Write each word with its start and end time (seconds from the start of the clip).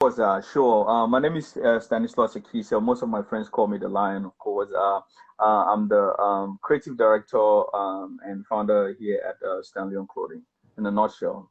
course, 0.00 0.18
uh, 0.18 0.40
sure. 0.40 0.88
Uh, 0.88 1.06
my 1.06 1.18
name 1.18 1.36
is 1.36 1.58
uh, 1.58 1.78
Stanislaus 1.78 2.34
Akisa. 2.34 2.82
Most 2.82 3.02
of 3.02 3.10
my 3.10 3.22
friends 3.22 3.50
call 3.50 3.66
me 3.66 3.76
the 3.76 3.86
Lion, 3.86 4.24
of 4.24 4.36
course. 4.38 4.70
Uh, 4.74 5.00
uh, 5.38 5.64
I'm 5.68 5.88
the 5.88 6.18
um, 6.18 6.58
creative 6.62 6.96
director 6.96 7.76
um, 7.76 8.18
and 8.24 8.46
founder 8.46 8.96
here 8.98 9.20
at 9.28 9.36
uh, 9.46 9.60
Stanleon 9.60 10.08
Clothing, 10.08 10.42
in 10.78 10.86
a 10.86 10.90
nutshell. 10.90 11.50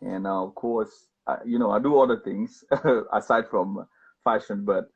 And 0.00 0.26
uh, 0.26 0.44
of 0.44 0.54
course, 0.54 1.08
I, 1.26 1.36
you 1.44 1.58
know, 1.58 1.70
I 1.70 1.78
do 1.78 2.00
other 2.00 2.18
things 2.18 2.64
aside 3.12 3.44
from 3.50 3.86
fashion, 4.24 4.64
but 4.64 4.88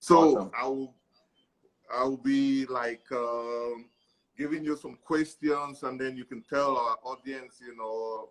So 0.00 0.36
Awesome. 0.36 0.50
I 0.60 0.66
will, 0.66 0.94
I 1.94 2.02
will 2.02 2.16
be 2.16 2.66
like 2.66 3.04
um, 3.12 3.86
giving 4.42 4.64
you 4.64 4.76
some 4.76 4.98
questions, 5.04 5.84
and 5.84 6.00
then 6.00 6.16
you 6.16 6.24
can 6.24 6.42
tell 6.42 6.76
our 6.76 6.96
audience, 7.04 7.60
you 7.64 7.76
know, 7.76 8.28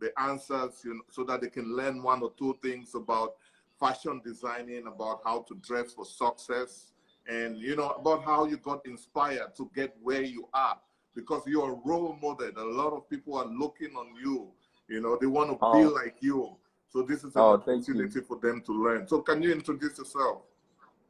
the 0.00 0.10
answers, 0.18 0.80
you 0.82 0.94
know, 0.94 1.02
so 1.10 1.24
that 1.24 1.42
they 1.42 1.48
can 1.50 1.76
learn 1.76 2.02
one 2.02 2.22
or 2.22 2.32
two 2.38 2.56
things 2.62 2.94
about 2.94 3.34
fashion 3.78 4.22
designing, 4.24 4.86
about 4.86 5.20
how 5.26 5.44
to 5.46 5.54
dress 5.56 5.92
for 5.92 6.06
success, 6.06 6.92
and 7.28 7.58
you 7.58 7.76
know, 7.76 7.90
about 7.90 8.24
how 8.24 8.46
you 8.46 8.56
got 8.56 8.80
inspired 8.86 9.54
to 9.54 9.70
get 9.74 9.94
where 10.02 10.22
you 10.22 10.48
are. 10.54 10.78
Because 11.14 11.42
you're 11.46 11.70
a 11.72 11.80
role 11.84 12.16
model. 12.22 12.50
A 12.56 12.64
lot 12.82 12.94
of 12.94 13.06
people 13.10 13.36
are 13.36 13.44
looking 13.44 13.94
on 13.94 14.06
you. 14.24 14.48
You 14.88 15.02
know, 15.02 15.18
they 15.20 15.26
want 15.26 15.50
to 15.50 15.58
Oh. 15.60 15.76
be 15.78 15.84
like 15.84 16.16
you. 16.20 16.56
So 16.88 17.02
this 17.02 17.18
is 17.24 17.36
an 17.36 17.42
Oh, 17.42 17.52
opportunity 17.52 18.20
for 18.22 18.38
them 18.38 18.62
to 18.62 18.72
learn. 18.72 19.06
So 19.06 19.20
can 19.20 19.42
you 19.42 19.52
introduce 19.52 19.98
yourself? 19.98 20.38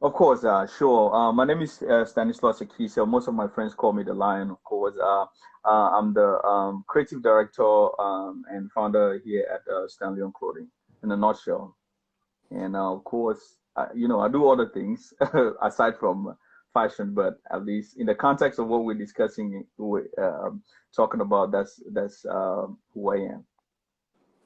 Of 0.03 0.11
course, 0.11 0.43
uh, 0.43 0.67
sure. 0.67 1.15
Uh, 1.15 1.31
my 1.31 1.45
name 1.45 1.61
is 1.61 1.81
uh, 1.81 2.03
Stanislaus 2.03 2.59
Akisa. 2.59 3.07
Most 3.07 3.29
of 3.29 3.35
my 3.35 3.47
friends 3.47 3.73
call 3.73 3.93
me 3.93 4.03
the 4.03 4.13
Lion, 4.13 4.51
of 4.51 4.61
course. 4.65 4.95
Uh, 5.01 5.23
uh, 5.63 5.91
I'm 5.97 6.13
the 6.13 6.43
um, 6.43 6.83
creative 6.89 7.23
director 7.23 8.01
um, 8.01 8.43
and 8.51 8.69
founder 8.73 9.21
here 9.23 9.47
at 9.49 9.61
uh, 9.73 9.87
Stanleon 9.87 10.33
Clothing, 10.33 10.67
in 11.03 11.11
a 11.13 11.15
nutshell. 11.15 11.77
And 12.51 12.75
of 12.75 13.05
course, 13.05 13.55
I, 13.77 13.87
you 13.95 14.09
know, 14.09 14.19
I 14.19 14.27
do 14.27 14.49
other 14.49 14.67
things 14.67 15.13
aside 15.61 15.97
from 15.97 16.35
fashion, 16.73 17.13
but 17.13 17.35
at 17.49 17.63
least 17.63 17.95
in 17.97 18.05
the 18.07 18.15
context 18.15 18.59
of 18.59 18.67
what 18.67 18.83
we're 18.83 18.95
discussing, 18.95 19.65
we 19.77 20.01
um, 20.21 20.61
talking 20.93 21.21
about, 21.21 21.53
that's 21.53 21.81
that's 21.93 22.23
who 22.93 23.09
I 23.09 23.19
am. 23.31 23.45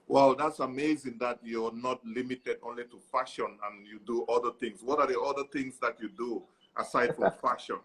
Well, 0.08 0.36
that's 0.36 0.60
amazing 0.60 1.18
that 1.20 1.40
you're 1.44 1.74
not 1.74 2.00
limited 2.06 2.58
only 2.64 2.84
to 2.86 3.00
fashion 3.12 3.58
and 3.66 3.86
you 3.86 4.00
do 4.08 4.24
other 4.26 4.52
things. 4.58 4.82
What 4.82 5.00
are 5.00 5.08
the 5.08 5.20
other 5.20 5.44
things 5.52 5.78
that 5.82 6.00
you 6.00 6.10
do 6.10 6.44
aside 6.78 7.16
from 7.16 7.32
fashion? 7.42 7.78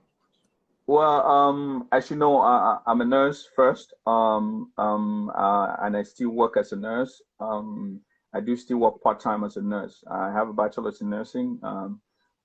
Well, 0.86 1.26
um, 1.26 1.88
as 1.92 2.10
you 2.10 2.16
know, 2.16 2.38
I, 2.40 2.78
I'm 2.86 3.00
a 3.00 3.04
nurse 3.04 3.48
first, 3.54 3.92
um, 4.06 4.72
um, 4.78 5.30
uh, 5.34 5.76
and 5.80 5.96
I 5.96 6.02
still 6.02 6.30
work 6.30 6.56
as 6.56 6.72
a 6.72 6.76
nurse. 6.76 7.20
Um, 7.40 8.00
I 8.34 8.40
do 8.40 8.56
still 8.56 8.78
work 8.78 9.02
part 9.02 9.20
time 9.20 9.44
as 9.44 9.56
a 9.56 9.62
nurse. 9.62 10.02
I 10.10 10.32
have 10.32 10.48
a 10.48 10.52
bachelor's 10.52 11.00
in 11.00 11.10
nursing. 11.10 11.58
Um, 11.62 12.00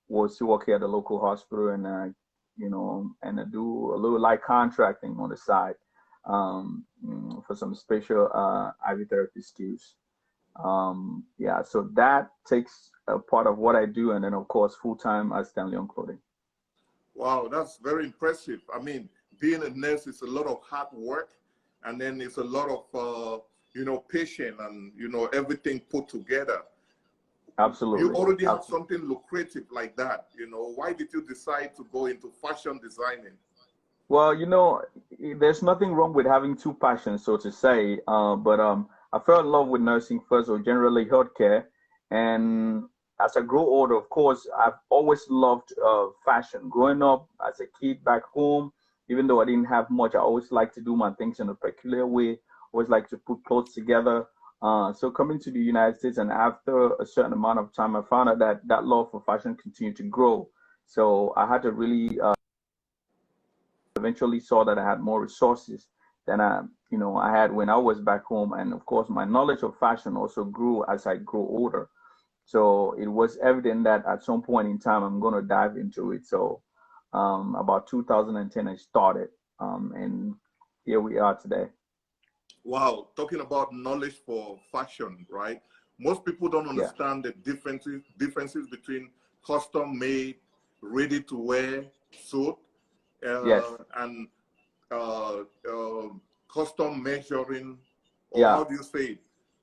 will 0.08 0.28
still 0.28 0.48
work 0.48 0.66
here 0.66 0.76
at 0.76 0.80
the 0.80 0.88
local 0.88 1.20
hospital, 1.20 1.68
and 1.68 1.86
I, 1.86 2.10
you 2.56 2.70
know, 2.70 3.10
and 3.22 3.40
I 3.40 3.44
do 3.44 3.94
a 3.94 3.96
little 3.96 4.20
light 4.20 4.42
contracting 4.42 5.16
on 5.18 5.30
the 5.30 5.36
side 5.36 5.74
um, 6.28 6.84
mm, 7.04 7.44
for 7.46 7.56
some 7.56 7.74
special 7.74 8.30
uh, 8.32 8.70
IV 8.92 9.08
therapy 9.08 9.42
skills. 9.42 9.94
Um, 10.62 11.24
yeah, 11.38 11.62
so 11.62 11.88
that 11.94 12.30
takes 12.46 12.90
a 13.06 13.18
part 13.18 13.46
of 13.46 13.58
what 13.58 13.76
I 13.76 13.86
do, 13.86 14.12
and 14.12 14.24
then 14.24 14.34
of 14.34 14.46
course 14.48 14.76
full 14.80 14.96
time 14.96 15.32
at 15.32 15.46
Stanleon 15.46 15.88
Clothing. 15.88 16.18
Wow, 17.14 17.48
that's 17.50 17.78
very 17.78 18.04
impressive. 18.04 18.60
I 18.72 18.80
mean, 18.80 19.08
being 19.40 19.62
a 19.64 19.70
nurse 19.70 20.06
is 20.06 20.22
a 20.22 20.26
lot 20.26 20.46
of 20.46 20.60
hard 20.62 20.88
work 20.92 21.30
and 21.84 22.00
then 22.00 22.20
it's 22.20 22.36
a 22.36 22.44
lot 22.44 22.68
of, 22.68 22.84
uh, 22.94 23.40
you 23.74 23.84
know, 23.84 23.98
patience 23.98 24.56
and, 24.60 24.92
you 24.96 25.08
know, 25.08 25.26
everything 25.26 25.80
put 25.80 26.08
together. 26.08 26.62
Absolutely. 27.58 28.06
You 28.06 28.14
already 28.14 28.44
have 28.44 28.62
something 28.62 28.98
lucrative 28.98 29.64
like 29.70 29.96
that. 29.96 30.28
You 30.36 30.48
know, 30.48 30.72
why 30.74 30.92
did 30.92 31.12
you 31.12 31.22
decide 31.22 31.74
to 31.76 31.86
go 31.92 32.06
into 32.06 32.30
fashion 32.42 32.78
designing? 32.82 33.36
Well, 34.08 34.34
you 34.34 34.46
know, 34.46 34.82
there's 35.38 35.62
nothing 35.62 35.92
wrong 35.92 36.14
with 36.14 36.24
having 36.26 36.56
two 36.56 36.72
passions, 36.74 37.24
so 37.24 37.36
to 37.36 37.52
say. 37.52 38.00
Uh, 38.08 38.36
but 38.36 38.58
um, 38.58 38.88
I 39.12 39.18
fell 39.18 39.40
in 39.40 39.46
love 39.46 39.68
with 39.68 39.82
nursing 39.82 40.20
first, 40.28 40.48
or 40.48 40.58
generally 40.58 41.04
healthcare. 41.04 41.64
And 42.10 42.84
as 43.20 43.36
I 43.36 43.42
grew 43.42 43.60
older, 43.60 43.96
of 43.96 44.08
course, 44.08 44.48
I've 44.58 44.78
always 44.88 45.26
loved 45.28 45.74
uh, 45.84 46.06
fashion. 46.24 46.70
Growing 46.70 47.02
up 47.02 47.28
as 47.46 47.60
a 47.60 47.66
kid 47.78 48.02
back 48.02 48.22
home, 48.24 48.72
even 49.10 49.26
though 49.26 49.42
I 49.42 49.44
didn't 49.44 49.66
have 49.66 49.90
much, 49.90 50.14
I 50.14 50.20
always 50.20 50.50
liked 50.50 50.74
to 50.76 50.80
do 50.80 50.96
my 50.96 51.10
things 51.12 51.40
in 51.40 51.50
a 51.50 51.54
peculiar 51.54 52.06
way. 52.06 52.38
Always 52.72 52.88
like 52.88 53.08
to 53.10 53.18
put 53.18 53.44
clothes 53.44 53.74
together. 53.74 54.26
Uh, 54.62 54.92
so 54.92 55.10
coming 55.10 55.38
to 55.40 55.50
the 55.50 55.60
United 55.60 55.98
States, 55.98 56.16
and 56.16 56.32
after 56.32 56.94
a 56.94 57.06
certain 57.06 57.34
amount 57.34 57.58
of 57.58 57.74
time, 57.74 57.94
I 57.94 58.02
found 58.08 58.30
out 58.30 58.38
that 58.38 58.66
that 58.68 58.84
love 58.84 59.10
for 59.10 59.20
fashion 59.20 59.54
continued 59.54 59.96
to 59.96 60.04
grow. 60.04 60.48
So 60.86 61.34
I 61.36 61.46
had 61.46 61.62
to 61.62 61.72
really 61.72 62.18
uh, 62.20 62.32
eventually 63.98 64.40
saw 64.40 64.64
that 64.64 64.78
I 64.78 64.88
had 64.88 65.00
more 65.00 65.20
resources 65.22 65.88
than 66.26 66.40
I, 66.40 66.62
you 66.90 66.98
know, 66.98 67.16
I 67.16 67.30
had 67.38 67.52
when 67.52 67.68
I 67.68 67.76
was 67.76 68.00
back 68.00 68.24
home. 68.24 68.52
And 68.52 68.72
of 68.72 68.84
course, 68.86 69.08
my 69.08 69.24
knowledge 69.24 69.62
of 69.62 69.78
fashion 69.78 70.16
also 70.16 70.44
grew 70.44 70.84
as 70.88 71.06
I 71.06 71.16
grew 71.16 71.46
older. 71.58 71.88
So 72.44 72.94
it 72.98 73.06
was 73.06 73.36
evident 73.42 73.84
that 73.84 74.04
at 74.06 74.22
some 74.24 74.42
point 74.42 74.68
in 74.68 74.78
time, 74.78 75.02
I'm 75.02 75.20
going 75.20 75.34
to 75.34 75.42
dive 75.42 75.76
into 75.76 76.12
it. 76.12 76.24
So 76.26 76.62
um, 77.12 77.54
about 77.54 77.86
2010, 77.88 78.68
I 78.68 78.76
started, 78.76 79.28
um, 79.60 79.92
and 79.94 80.34
here 80.84 81.00
we 81.00 81.18
are 81.18 81.34
today. 81.36 81.66
Wow, 82.64 83.08
talking 83.16 83.40
about 83.40 83.72
knowledge 83.72 84.16
for 84.26 84.58
fashion, 84.70 85.26
right? 85.30 85.60
Most 85.98 86.24
people 86.24 86.48
don't 86.48 86.68
Yeah. 86.68 86.74
understand 86.74 87.24
the 87.24 87.32
differences 87.32 88.02
differences 88.18 88.66
between 88.68 89.10
custom 89.46 89.98
made, 89.98 90.36
ready 90.82 91.20
to 91.22 91.36
wear 91.36 91.84
suit, 92.12 92.56
Yes. 93.22 93.64
and 93.96 94.28
uh, 94.90 95.40
uh, 95.70 96.08
custom 96.52 97.02
measuring, 97.02 97.78
or 98.30 98.40
Yeah. 98.40 98.56
how 98.56 98.64
do 98.64 98.74
you 98.74 98.82
say 98.82 99.04
it? 99.12 99.18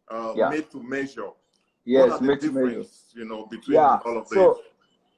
Uh, 0.10 0.34
Yeah. 0.36 0.50
Made 0.50 0.70
to 0.72 0.84
measure. 0.84 1.24
what 1.24 1.36
Yes, 1.86 2.20
the 2.20 2.26
made 2.28 2.42
to 2.42 2.52
measure. 2.52 2.68
difference, 2.68 3.14
you 3.16 3.26
know, 3.26 3.46
between 3.46 3.78
Yeah. 3.78 4.00
all 4.06 4.18
of 4.18 4.28
So 4.28 4.56
these? 4.56 4.64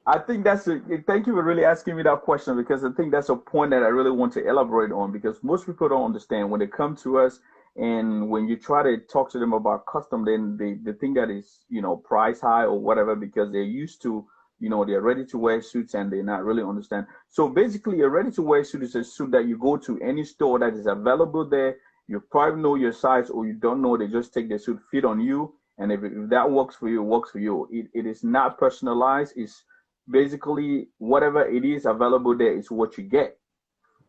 I 0.06 0.18
think 0.18 0.44
that's 0.44 0.66
a 0.68 0.80
thank 1.06 1.26
you 1.26 1.34
for 1.34 1.42
really 1.42 1.64
asking 1.64 1.96
me 1.96 2.02
that 2.04 2.22
question 2.22 2.56
because 2.56 2.84
I 2.84 2.90
think 2.92 3.12
that's 3.12 3.28
a 3.28 3.36
point 3.36 3.70
that 3.72 3.82
I 3.82 3.88
really 3.88 4.10
want 4.10 4.32
to 4.34 4.46
elaborate 4.46 4.92
on 4.92 5.12
because 5.12 5.42
most 5.42 5.66
people 5.66 5.88
don't 5.88 6.04
understand 6.04 6.50
when 6.50 6.60
they 6.60 6.66
come 6.66 6.96
to 6.96 7.18
us 7.18 7.40
and 7.76 8.28
when 8.30 8.48
you 8.48 8.56
try 8.56 8.82
to 8.82 8.98
talk 8.98 9.30
to 9.32 9.38
them 9.38 9.52
about 9.52 9.84
custom, 9.86 10.24
then 10.24 10.56
they, 10.56 10.74
they 10.74 10.92
think 10.98 11.16
that 11.16 11.30
is, 11.30 11.60
you 11.68 11.82
know, 11.82 11.96
price 11.96 12.40
high 12.40 12.64
or 12.64 12.78
whatever 12.78 13.14
because 13.14 13.52
they're 13.52 13.62
used 13.62 14.00
to, 14.02 14.26
you 14.60 14.68
know, 14.68 14.84
they're 14.84 15.00
ready 15.00 15.24
to 15.26 15.38
wear 15.38 15.62
suits 15.62 15.94
and 15.94 16.10
they 16.10 16.22
not 16.22 16.44
really 16.44 16.62
understand. 16.62 17.06
So 17.28 17.48
basically 17.48 18.00
a 18.00 18.08
ready 18.08 18.30
to 18.32 18.42
wear 18.42 18.64
suit 18.64 18.82
is 18.82 18.94
a 18.94 19.04
suit 19.04 19.30
that 19.30 19.46
you 19.46 19.58
go 19.58 19.76
to 19.76 19.98
any 20.00 20.24
store 20.24 20.58
that 20.58 20.74
is 20.74 20.86
available 20.86 21.48
there. 21.48 21.76
You 22.08 22.20
probably 22.30 22.62
know 22.62 22.74
your 22.74 22.92
size 22.92 23.30
or 23.30 23.46
you 23.46 23.54
don't 23.54 23.82
know, 23.82 23.96
they 23.96 24.08
just 24.08 24.34
take 24.34 24.48
the 24.48 24.58
suit, 24.58 24.80
fit 24.90 25.04
on 25.04 25.20
you. 25.20 25.54
And 25.78 25.92
if, 25.92 26.02
if 26.02 26.28
that 26.30 26.50
works 26.50 26.74
for 26.74 26.88
you, 26.88 27.02
it 27.02 27.06
works 27.06 27.30
for 27.30 27.38
you. 27.38 27.68
It, 27.70 27.86
it 27.94 28.06
is 28.06 28.24
not 28.24 28.58
personalized. 28.58 29.34
It's 29.36 29.64
basically 30.10 30.88
whatever 30.98 31.46
it 31.46 31.64
is 31.64 31.86
available 31.86 32.36
there 32.36 32.56
is 32.56 32.70
what 32.70 32.98
you 32.98 33.04
get. 33.04 33.38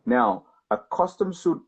Now, 0.06 0.46
a 0.70 0.78
custom 0.92 1.32
suit 1.32 1.60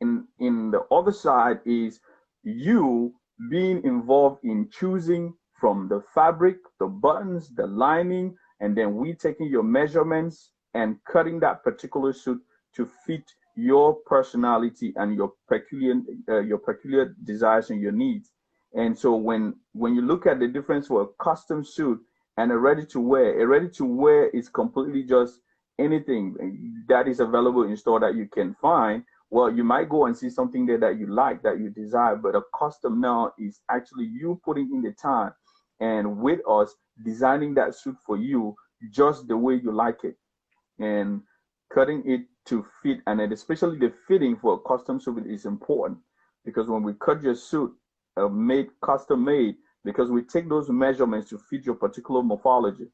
in 0.00 0.26
in 0.38 0.70
the 0.70 0.80
other 0.90 1.12
side 1.12 1.60
is 1.64 2.00
you 2.42 3.14
being 3.50 3.82
involved 3.84 4.44
in 4.44 4.68
choosing 4.70 5.34
from 5.58 5.88
the 5.88 6.02
fabric, 6.14 6.58
the 6.78 6.86
buttons, 6.86 7.54
the 7.54 7.66
lining, 7.66 8.36
and 8.60 8.76
then 8.76 8.96
we 8.96 9.14
taking 9.14 9.48
your 9.48 9.62
measurements 9.62 10.50
and 10.74 10.96
cutting 11.10 11.40
that 11.40 11.62
particular 11.62 12.12
suit 12.12 12.40
to 12.74 12.88
fit 13.06 13.24
your 13.56 13.94
personality 14.06 14.92
and 14.96 15.14
your 15.14 15.32
peculiar 15.48 15.94
uh, 16.28 16.40
your 16.40 16.58
peculiar 16.58 17.14
desires 17.24 17.70
and 17.70 17.80
your 17.80 17.92
needs. 17.92 18.32
And 18.74 18.96
so 18.96 19.16
when 19.16 19.54
when 19.72 19.94
you 19.94 20.02
look 20.02 20.26
at 20.26 20.38
the 20.38 20.48
difference 20.48 20.86
for 20.88 21.02
a 21.02 21.24
custom 21.24 21.64
suit 21.64 21.98
and 22.36 22.52
a 22.52 22.58
ready 22.58 22.84
to 22.86 23.00
wear, 23.00 23.40
a 23.40 23.46
ready 23.46 23.70
to 23.70 23.84
wear 23.84 24.28
is 24.30 24.50
completely 24.50 25.04
just 25.04 25.40
anything 25.78 26.84
that 26.88 27.08
is 27.08 27.20
available 27.20 27.62
in 27.62 27.76
store 27.76 28.00
that 28.00 28.14
you 28.14 28.26
can 28.26 28.54
find. 28.60 29.02
Well, 29.30 29.50
you 29.50 29.64
might 29.64 29.88
go 29.88 30.06
and 30.06 30.16
see 30.16 30.30
something 30.30 30.66
there 30.66 30.78
that 30.78 30.98
you 30.98 31.06
like, 31.08 31.42
that 31.42 31.58
you 31.58 31.70
desire, 31.70 32.14
but 32.14 32.36
a 32.36 32.42
custom 32.56 33.00
now 33.00 33.32
is 33.38 33.60
actually 33.68 34.04
you 34.04 34.40
putting 34.44 34.70
in 34.72 34.82
the 34.82 34.92
time 34.92 35.32
and 35.80 36.18
with 36.18 36.40
us 36.48 36.74
designing 37.04 37.54
that 37.54 37.74
suit 37.74 37.96
for 38.04 38.16
you 38.16 38.54
just 38.90 39.28
the 39.28 39.36
way 39.36 39.54
you 39.54 39.72
like 39.72 40.04
it 40.04 40.16
and 40.78 41.20
cutting 41.72 42.02
it 42.06 42.22
to 42.46 42.64
fit. 42.82 42.98
And 43.06 43.20
especially 43.32 43.78
the 43.78 43.92
fitting 44.08 44.36
for 44.36 44.54
a 44.54 44.68
custom 44.68 45.00
suit 45.00 45.26
is 45.26 45.44
important 45.44 45.98
because 46.44 46.68
when 46.68 46.82
we 46.82 46.94
cut 46.94 47.22
your 47.22 47.34
suit, 47.34 47.72
uh, 48.16 48.28
made 48.28 48.68
custom 48.82 49.24
made, 49.24 49.56
because 49.84 50.10
we 50.10 50.22
take 50.22 50.48
those 50.48 50.70
measurements 50.70 51.28
to 51.30 51.38
fit 51.38 51.64
your 51.64 51.74
particular 51.74 52.22
morphology. 52.22 52.86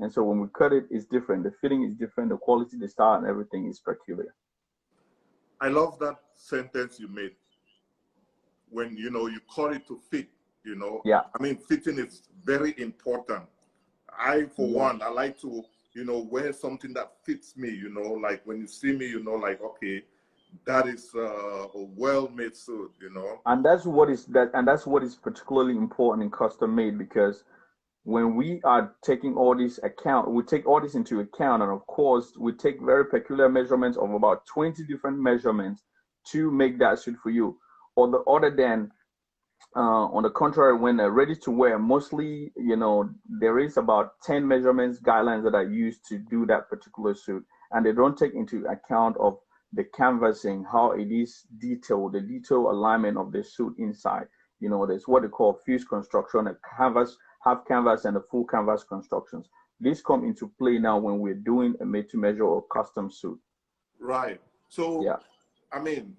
And 0.00 0.12
so 0.12 0.22
when 0.22 0.40
we 0.40 0.46
cut 0.56 0.72
it, 0.72 0.84
it's 0.90 1.04
different. 1.06 1.42
The 1.42 1.52
fitting 1.60 1.82
is 1.82 1.94
different. 1.94 2.30
The 2.30 2.36
quality, 2.36 2.76
the 2.78 2.88
style, 2.88 3.18
and 3.18 3.26
everything 3.26 3.66
is 3.66 3.80
peculiar. 3.80 4.34
I 5.60 5.68
love 5.68 5.98
that 5.98 6.16
sentence 6.36 7.00
you 7.00 7.08
made 7.08 7.32
when 8.70 8.96
you 8.96 9.10
know 9.10 9.26
you 9.26 9.40
call 9.52 9.72
it 9.72 9.86
to 9.88 9.98
fit. 10.10 10.28
You 10.64 10.74
know, 10.74 11.00
yeah. 11.04 11.22
I 11.38 11.42
mean, 11.42 11.56
fitting 11.56 11.98
is 11.98 12.22
very 12.44 12.74
important. 12.78 13.44
I, 14.18 14.44
for 14.44 14.66
yeah. 14.68 14.76
one, 14.76 15.02
I 15.02 15.08
like 15.08 15.40
to 15.40 15.62
you 15.94 16.04
know 16.04 16.28
wear 16.30 16.52
something 16.52 16.92
that 16.94 17.12
fits 17.24 17.56
me. 17.56 17.70
You 17.70 17.90
know, 17.90 18.12
like 18.12 18.42
when 18.44 18.58
you 18.58 18.66
see 18.66 18.92
me, 18.92 19.06
you 19.08 19.22
know, 19.22 19.34
like 19.34 19.60
okay, 19.62 20.02
that 20.66 20.86
is 20.86 21.10
uh, 21.14 21.68
a 21.74 21.84
well-made 21.96 22.56
suit. 22.56 22.92
You 23.00 23.10
know, 23.10 23.40
and 23.46 23.64
that's 23.64 23.84
what 23.84 24.10
is 24.10 24.26
that, 24.26 24.50
and 24.54 24.66
that's 24.66 24.86
what 24.86 25.02
is 25.02 25.14
particularly 25.14 25.76
important 25.76 26.24
in 26.24 26.30
custom 26.30 26.74
made 26.74 26.98
because 26.98 27.44
when 28.08 28.34
we 28.36 28.58
are 28.64 28.94
taking 29.02 29.34
all 29.34 29.54
these 29.54 29.78
account, 29.82 30.30
we 30.30 30.42
take 30.42 30.66
all 30.66 30.80
this 30.80 30.94
into 30.94 31.20
account, 31.20 31.62
and 31.62 31.70
of 31.70 31.86
course, 31.86 32.32
we 32.38 32.52
take 32.52 32.80
very 32.80 33.04
peculiar 33.04 33.50
measurements 33.50 33.98
of 33.98 34.10
about 34.12 34.46
20 34.46 34.82
different 34.84 35.18
measurements 35.18 35.82
to 36.32 36.50
make 36.50 36.78
that 36.78 36.98
suit 36.98 37.16
for 37.22 37.28
you. 37.28 37.58
Or 37.96 38.10
the 38.10 38.20
other 38.20 38.50
than, 38.50 38.90
uh, 39.76 40.06
on 40.06 40.22
the 40.22 40.30
contrary, 40.30 40.76
when 40.76 40.96
they're 40.96 41.10
ready 41.10 41.36
to 41.36 41.50
wear, 41.50 41.78
mostly, 41.78 42.52
you 42.56 42.76
know, 42.76 43.10
there 43.28 43.58
is 43.58 43.76
about 43.76 44.20
10 44.24 44.46
measurements 44.46 45.00
guidelines 45.00 45.44
that 45.44 45.54
are 45.54 45.68
used 45.68 46.06
to 46.08 46.18
do 46.18 46.46
that 46.46 46.68
particular 46.68 47.14
suit, 47.14 47.44
and 47.72 47.84
they 47.84 47.92
don't 47.92 48.16
take 48.16 48.34
into 48.34 48.64
account 48.66 49.16
of 49.18 49.38
the 49.72 49.84
canvassing, 49.84 50.64
how 50.64 50.92
it 50.92 51.10
is 51.12 51.44
detailed, 51.58 52.14
the 52.14 52.20
detail 52.20 52.70
alignment 52.70 53.18
of 53.18 53.32
the 53.32 53.44
suit 53.44 53.74
inside. 53.78 54.26
You 54.60 54.70
know, 54.70 54.86
there's 54.86 55.06
what 55.06 55.22
they 55.22 55.28
call 55.28 55.60
fuse 55.64 55.84
construction, 55.84 56.46
a 56.48 56.56
canvas 56.76 57.16
half 57.44 57.64
canvas 57.66 58.04
and 58.04 58.16
a 58.16 58.20
full 58.20 58.44
canvas 58.44 58.84
constructions. 58.84 59.48
These 59.80 60.02
come 60.02 60.24
into 60.24 60.50
play 60.58 60.78
now 60.78 60.98
when 60.98 61.20
we're 61.20 61.34
doing 61.34 61.74
a 61.80 61.84
made 61.84 62.08
to 62.10 62.16
measure 62.16 62.44
or 62.44 62.62
custom 62.62 63.10
suit. 63.10 63.38
Right. 64.00 64.40
So, 64.68 65.04
yeah. 65.04 65.16
I 65.72 65.80
mean, 65.80 66.16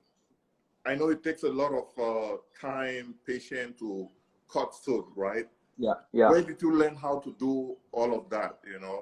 I 0.90 0.96
know 0.96 1.10
it 1.10 1.24
takes 1.24 1.44
a 1.44 1.50
lot 1.50 1.72
of 1.72 1.88
uh, 2.02 2.38
time, 2.60 3.14
patience 3.28 3.78
to 3.78 4.10
cut 4.52 4.74
suit, 4.74 5.06
right? 5.16 5.48
Yeah, 5.78 5.94
yeah. 6.12 6.30
Where 6.32 6.42
did 6.42 6.60
you 6.64 6.76
learn 6.76 6.96
how 6.96 7.20
to 7.20 7.36
do 7.38 7.78
all 7.92 8.18
of 8.18 8.28
that? 8.32 8.58
You 8.66 8.80
know. 8.80 9.00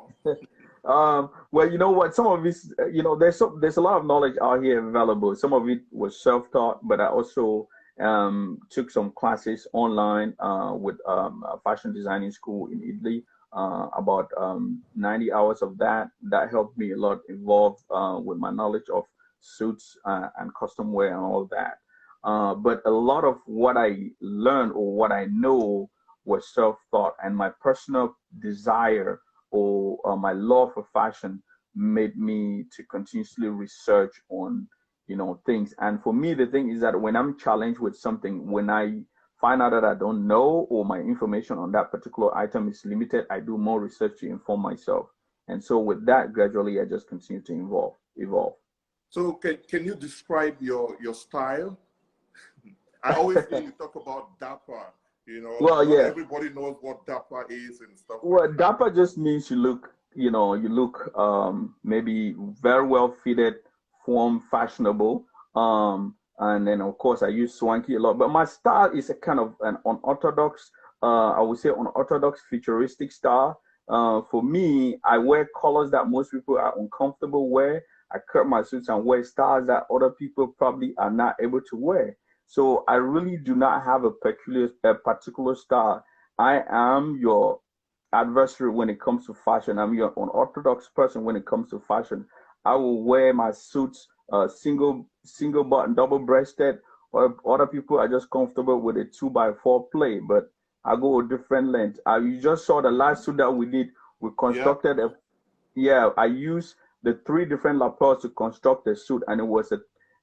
um, 0.93 1.29
well, 1.53 1.71
you 1.71 1.77
know 1.77 1.91
what? 1.91 2.13
Some 2.13 2.27
of 2.27 2.43
this, 2.43 2.73
you 2.91 3.03
know, 3.03 3.15
there's 3.15 3.37
some, 3.37 3.61
there's 3.61 3.77
a 3.77 3.81
lot 3.81 3.97
of 3.97 4.05
knowledge 4.05 4.35
out 4.41 4.61
here 4.61 4.85
available. 4.85 5.33
Some 5.35 5.53
of 5.53 5.69
it 5.69 5.83
was 5.91 6.21
self-taught, 6.21 6.85
but 6.85 6.99
I 6.99 7.07
also 7.07 7.69
um, 8.01 8.59
took 8.69 8.91
some 8.91 9.13
classes 9.15 9.65
online 9.71 10.35
uh, 10.39 10.73
with 10.75 10.97
um, 11.07 11.41
a 11.47 11.57
fashion 11.63 11.93
designing 11.93 12.31
school 12.31 12.67
in 12.67 12.83
Italy. 12.83 13.23
Uh, 13.53 13.87
about 13.95 14.29
um, 14.37 14.83
90 14.97 15.31
hours 15.31 15.61
of 15.61 15.77
that. 15.77 16.09
That 16.21 16.51
helped 16.51 16.77
me 16.77 16.91
a 16.91 16.97
lot 16.97 17.19
involved 17.29 17.81
uh, 17.89 18.19
with 18.21 18.37
my 18.37 18.51
knowledge 18.51 18.89
of 18.93 19.05
suits 19.39 19.97
uh, 20.05 20.29
and 20.39 20.51
custom 20.55 20.91
wear 20.93 21.13
and 21.15 21.23
all 21.23 21.47
that. 21.51 21.77
Uh, 22.23 22.53
but 22.55 22.81
a 22.85 22.91
lot 22.91 23.23
of 23.23 23.37
what 23.45 23.77
I 23.77 24.09
learned 24.21 24.73
or 24.73 24.93
what 24.93 25.11
I 25.11 25.25
know 25.25 25.89
was 26.25 26.53
self 26.53 26.77
thought, 26.91 27.13
and 27.23 27.35
my 27.35 27.49
personal 27.61 28.15
desire 28.39 29.21
or 29.51 29.97
uh, 30.05 30.15
my 30.15 30.33
love 30.33 30.73
for 30.73 30.85
fashion 30.93 31.41
made 31.75 32.17
me 32.17 32.65
to 32.75 32.83
continuously 32.83 33.47
research 33.47 34.11
on 34.29 34.67
you 35.07 35.15
know 35.15 35.39
things. 35.45 35.73
And 35.79 36.01
for 36.03 36.13
me 36.13 36.33
the 36.33 36.47
thing 36.47 36.69
is 36.69 36.81
that 36.81 36.99
when 36.99 37.15
i'm 37.15 37.37
challenged 37.37 37.79
with 37.79 37.95
something 37.95 38.49
when 38.51 38.69
i 38.69 38.99
find 39.39 39.61
out 39.61 39.71
that 39.71 39.85
i 39.85 39.93
don't 39.93 40.27
know 40.27 40.67
or 40.69 40.83
my 40.83 40.99
information 40.99 41.57
on 41.57 41.71
that 41.71 41.91
particular 41.91 42.35
item 42.35 42.67
is 42.67 42.81
limited 42.83 43.25
i 43.29 43.39
do 43.39 43.57
more 43.57 43.79
research 43.79 44.19
to 44.19 44.27
inform 44.27 44.61
myself. 44.61 45.07
And 45.47 45.63
so 45.63 45.79
with 45.79 46.05
that 46.07 46.33
gradually 46.33 46.81
i 46.81 46.85
just 46.85 47.07
continue 47.07 47.41
to 47.43 47.53
evolve 47.53 47.93
evolve 48.17 48.55
so 49.09 49.33
can, 49.33 49.57
can 49.69 49.85
you 49.85 49.95
describe 49.95 50.55
your 50.59 50.97
your 51.01 51.13
style 51.13 51.77
i 53.03 53.13
always 53.13 53.45
hear 53.49 53.61
you 53.61 53.71
talk 53.71 53.95
about 53.95 54.39
dapper 54.39 54.87
you 55.25 55.41
know 55.41 55.55
well 55.59 55.87
yeah 55.87 56.05
everybody 56.05 56.49
knows 56.49 56.75
what 56.81 57.05
dapper 57.05 57.45
is 57.49 57.81
and 57.81 57.97
stuff 57.97 58.17
well 58.23 58.47
like 58.47 58.57
dapper 58.57 58.89
just 58.89 59.17
means 59.17 59.49
you 59.49 59.57
look 59.57 59.93
you 60.15 60.31
know 60.31 60.53
you 60.55 60.69
look 60.69 61.11
um 61.17 61.75
maybe 61.83 62.35
very 62.61 62.85
well 62.85 63.15
fitted 63.23 63.55
form 64.07 64.41
fashionable. 64.49 65.25
Um, 65.53 66.15
and 66.39 66.65
then 66.65 66.81
of 66.81 66.97
course 66.97 67.21
I 67.21 67.27
use 67.27 67.53
swanky 67.53 67.95
a 67.95 67.99
lot, 67.99 68.17
but 68.17 68.29
my 68.29 68.45
style 68.45 68.97
is 68.97 69.09
a 69.09 69.15
kind 69.15 69.39
of 69.39 69.55
an 69.61 69.77
unorthodox, 69.85 70.71
uh, 71.03 71.31
I 71.31 71.41
would 71.41 71.59
say 71.59 71.69
unorthodox 71.69 72.41
futuristic 72.49 73.11
style. 73.11 73.59
Uh, 73.89 74.21
for 74.31 74.41
me, 74.41 74.97
I 75.03 75.17
wear 75.17 75.47
colors 75.59 75.91
that 75.91 76.07
most 76.07 76.31
people 76.31 76.57
are 76.57 76.77
uncomfortable 76.79 77.49
wear. 77.49 77.83
I 78.11 78.19
cut 78.31 78.47
my 78.47 78.63
suits 78.63 78.89
and 78.89 79.03
wear 79.03 79.23
styles 79.23 79.67
that 79.67 79.83
other 79.93 80.11
people 80.11 80.47
probably 80.47 80.93
are 80.97 81.11
not 81.11 81.35
able 81.41 81.61
to 81.61 81.75
wear. 81.75 82.17
So 82.45 82.83
I 82.87 82.95
really 82.95 83.37
do 83.37 83.55
not 83.55 83.83
have 83.83 84.05
a 84.05 84.11
peculiar, 84.11 84.69
a 84.83 84.93
particular 84.93 85.55
style. 85.55 86.03
I 86.39 86.63
am 86.69 87.17
your 87.19 87.59
adversary 88.13 88.69
when 88.69 88.89
it 88.89 89.01
comes 89.01 89.25
to 89.25 89.33
fashion. 89.33 89.77
I'm 89.77 89.93
your 89.93 90.13
unorthodox 90.15 90.89
person 90.95 91.23
when 91.25 91.35
it 91.35 91.45
comes 91.45 91.69
to 91.71 91.79
fashion. 91.79 92.25
I 92.63 92.75
will 92.75 93.03
wear 93.03 93.33
my 93.33 93.51
suits 93.51 94.07
uh, 94.31 94.47
single 94.47 95.07
single 95.23 95.63
button, 95.63 95.95
double 95.95 96.19
breasted. 96.19 96.79
Or 97.11 97.35
other 97.47 97.67
people 97.67 97.99
are 97.99 98.07
just 98.07 98.29
comfortable 98.29 98.81
with 98.81 98.97
a 98.97 99.05
two 99.05 99.29
by 99.29 99.51
four 99.53 99.87
play, 99.89 100.19
but 100.19 100.51
I 100.83 100.95
go 100.95 101.19
a 101.19 101.27
different 101.27 101.69
length. 101.69 101.99
Uh, 102.05 102.19
you 102.19 102.39
just 102.39 102.65
saw 102.65 102.81
the 102.81 102.91
last 102.91 103.23
suit 103.23 103.37
that 103.37 103.49
we 103.49 103.65
did. 103.65 103.87
We 104.19 104.31
constructed 104.37 104.97
yeah. 104.97 105.05
a 105.05 105.09
yeah. 105.75 106.09
I 106.17 106.25
used 106.25 106.75
the 107.07 107.17
three 107.25 107.45
different 107.45 107.79
lapels 107.79 108.21
to 108.21 108.29
construct 108.29 108.83
the 108.83 108.93
suit, 108.93 109.23
and 109.29 109.39
it 109.39 109.47
was 109.47 109.71
a 109.71 109.79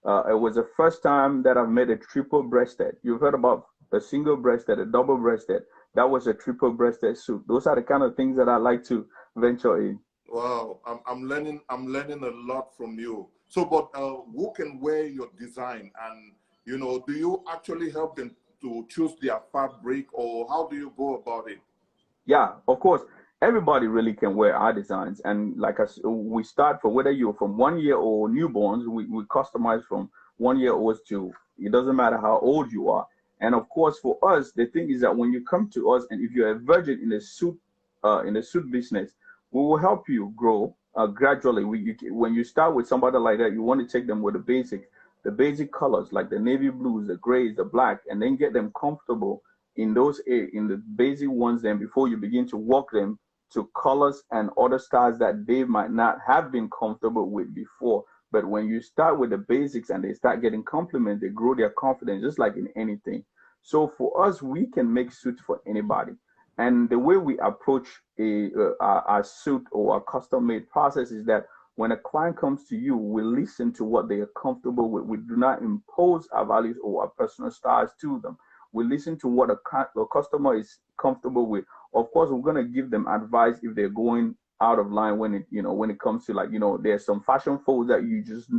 uh, 0.06 0.22
it 0.28 0.38
was 0.38 0.56
the 0.56 0.66
first 0.76 1.02
time 1.02 1.42
that 1.42 1.56
I've 1.56 1.70
made 1.70 1.88
a 1.88 1.96
triple 1.96 2.42
breasted. 2.42 2.96
You've 3.02 3.22
heard 3.22 3.32
about 3.32 3.64
a 3.90 3.98
single 3.98 4.36
breasted, 4.36 4.78
a 4.78 4.84
double 4.84 5.16
breasted. 5.16 5.62
That 5.94 6.10
was 6.10 6.26
a 6.26 6.34
triple 6.34 6.72
breasted 6.72 7.16
suit. 7.16 7.42
Those 7.48 7.66
are 7.66 7.74
the 7.74 7.82
kind 7.82 8.02
of 8.02 8.14
things 8.16 8.36
that 8.36 8.50
I 8.50 8.56
like 8.56 8.84
to 8.84 9.06
venture 9.34 9.80
in. 9.80 9.98
Wow, 10.28 10.80
I'm, 10.86 11.00
I'm 11.06 11.22
learning 11.24 11.62
I'm 11.70 11.86
learning 11.86 12.22
a 12.22 12.52
lot 12.52 12.76
from 12.76 12.98
you. 12.98 13.28
So, 13.48 13.64
but 13.64 13.88
uh, 13.94 14.16
who 14.36 14.52
can 14.54 14.78
wear 14.78 15.06
your 15.06 15.30
design, 15.38 15.90
and 16.04 16.32
you 16.66 16.76
know, 16.76 17.02
do 17.06 17.14
you 17.14 17.42
actually 17.50 17.90
help 17.90 18.16
them 18.16 18.36
to 18.60 18.86
choose 18.90 19.12
their 19.22 19.40
fabric, 19.52 20.04
or 20.12 20.46
how 20.50 20.68
do 20.68 20.76
you 20.76 20.92
go 20.98 21.14
about 21.14 21.48
it? 21.48 21.60
Yeah, 22.26 22.52
of 22.68 22.78
course. 22.80 23.02
Everybody 23.44 23.88
really 23.88 24.14
can 24.14 24.36
wear 24.36 24.56
our 24.56 24.72
designs, 24.72 25.20
and 25.26 25.54
like 25.58 25.78
I, 25.78 25.84
we 26.08 26.42
start 26.44 26.80
for 26.80 26.88
whether 26.88 27.10
you're 27.10 27.34
from 27.34 27.58
one 27.58 27.78
year 27.78 27.98
old 27.98 28.30
newborns, 28.30 28.88
we, 28.88 29.04
we 29.04 29.22
customize 29.24 29.84
from 29.86 30.08
one 30.38 30.58
year 30.58 30.72
olds 30.72 31.00
to 31.10 31.30
it 31.58 31.70
doesn't 31.70 31.94
matter 31.94 32.16
how 32.16 32.38
old 32.38 32.72
you 32.72 32.88
are. 32.88 33.06
And 33.40 33.54
of 33.54 33.68
course, 33.68 33.98
for 33.98 34.16
us, 34.26 34.52
the 34.52 34.64
thing 34.64 34.90
is 34.90 35.02
that 35.02 35.14
when 35.14 35.30
you 35.30 35.44
come 35.44 35.68
to 35.74 35.90
us, 35.90 36.06
and 36.08 36.24
if 36.24 36.32
you're 36.32 36.52
a 36.52 36.58
virgin 36.58 37.00
in 37.02 37.10
the 37.10 37.20
suit, 37.20 37.60
uh, 38.02 38.22
in 38.24 38.32
the 38.32 38.42
suit 38.42 38.70
business, 38.70 39.10
we 39.50 39.60
will 39.60 39.76
help 39.76 40.08
you 40.08 40.32
grow 40.34 40.74
uh, 40.96 41.06
gradually. 41.06 41.64
We, 41.64 41.80
you, 41.80 42.14
when 42.14 42.32
you 42.32 42.44
start 42.44 42.74
with 42.74 42.88
somebody 42.88 43.18
like 43.18 43.36
that, 43.40 43.52
you 43.52 43.60
want 43.60 43.86
to 43.86 43.98
take 43.98 44.06
them 44.06 44.22
with 44.22 44.32
the 44.32 44.40
basic, 44.40 44.90
the 45.22 45.30
basic 45.30 45.70
colors 45.70 46.14
like 46.14 46.30
the 46.30 46.38
navy 46.38 46.70
blues, 46.70 47.08
the 47.08 47.16
grays, 47.16 47.56
the 47.56 47.64
black, 47.64 48.00
and 48.08 48.22
then 48.22 48.36
get 48.36 48.54
them 48.54 48.72
comfortable 48.80 49.42
in 49.76 49.92
those 49.92 50.20
in 50.26 50.66
the 50.66 50.82
basic 50.96 51.28
ones. 51.28 51.60
Then 51.60 51.76
before 51.76 52.08
you 52.08 52.16
begin 52.16 52.48
to 52.48 52.56
walk 52.56 52.90
them 52.92 53.18
to 53.54 53.70
colors 53.80 54.22
and 54.30 54.50
other 54.58 54.78
styles 54.78 55.18
that 55.18 55.46
they 55.46 55.64
might 55.64 55.90
not 55.90 56.18
have 56.26 56.52
been 56.52 56.68
comfortable 56.70 57.30
with 57.30 57.54
before. 57.54 58.04
But 58.30 58.44
when 58.44 58.66
you 58.66 58.80
start 58.80 59.18
with 59.18 59.30
the 59.30 59.38
basics 59.38 59.90
and 59.90 60.02
they 60.02 60.12
start 60.12 60.42
getting 60.42 60.64
compliments, 60.64 61.22
they 61.22 61.28
grow 61.28 61.54
their 61.54 61.70
confidence 61.70 62.22
just 62.22 62.38
like 62.38 62.56
in 62.56 62.68
anything. 62.76 63.24
So 63.62 63.88
for 63.88 64.26
us, 64.26 64.42
we 64.42 64.66
can 64.66 64.92
make 64.92 65.12
suits 65.12 65.40
for 65.40 65.62
anybody. 65.66 66.12
And 66.58 66.88
the 66.88 66.98
way 66.98 67.16
we 67.16 67.38
approach 67.38 67.88
a, 68.18 68.50
uh, 68.80 69.00
a 69.08 69.24
suit 69.24 69.64
or 69.72 69.96
a 69.96 70.00
custom 70.00 70.46
made 70.46 70.68
process 70.70 71.10
is 71.10 71.24
that 71.26 71.46
when 71.76 71.92
a 71.92 71.96
client 71.96 72.36
comes 72.36 72.66
to 72.68 72.76
you, 72.76 72.96
we 72.96 73.22
listen 73.22 73.72
to 73.74 73.84
what 73.84 74.08
they 74.08 74.16
are 74.16 74.30
comfortable 74.40 74.90
with. 74.90 75.04
We 75.04 75.16
do 75.16 75.36
not 75.36 75.62
impose 75.62 76.28
our 76.32 76.44
values 76.44 76.76
or 76.82 77.02
our 77.02 77.08
personal 77.08 77.50
styles 77.50 77.90
to 78.00 78.20
them. 78.20 78.36
We 78.74 78.84
listen 78.84 79.16
to 79.20 79.28
what 79.28 79.50
a, 79.50 80.00
a 80.00 80.06
customer 80.12 80.56
is 80.56 80.78
comfortable 81.00 81.46
with. 81.46 81.64
Of 81.94 82.10
course, 82.10 82.30
we're 82.30 82.40
going 82.42 82.62
to 82.62 82.70
give 82.70 82.90
them 82.90 83.06
advice 83.06 83.60
if 83.62 83.76
they're 83.76 83.88
going 83.88 84.34
out 84.60 84.80
of 84.80 84.90
line 84.90 85.16
when 85.16 85.34
it, 85.34 85.46
you 85.48 85.62
know, 85.62 85.72
when 85.72 85.90
it 85.90 86.00
comes 86.00 86.26
to 86.26 86.34
like, 86.34 86.50
you 86.50 86.58
know, 86.58 86.76
there's 86.76 87.06
some 87.06 87.22
fashion 87.22 87.60
folds 87.64 87.88
that 87.88 88.02
you 88.02 88.22
just 88.24 88.50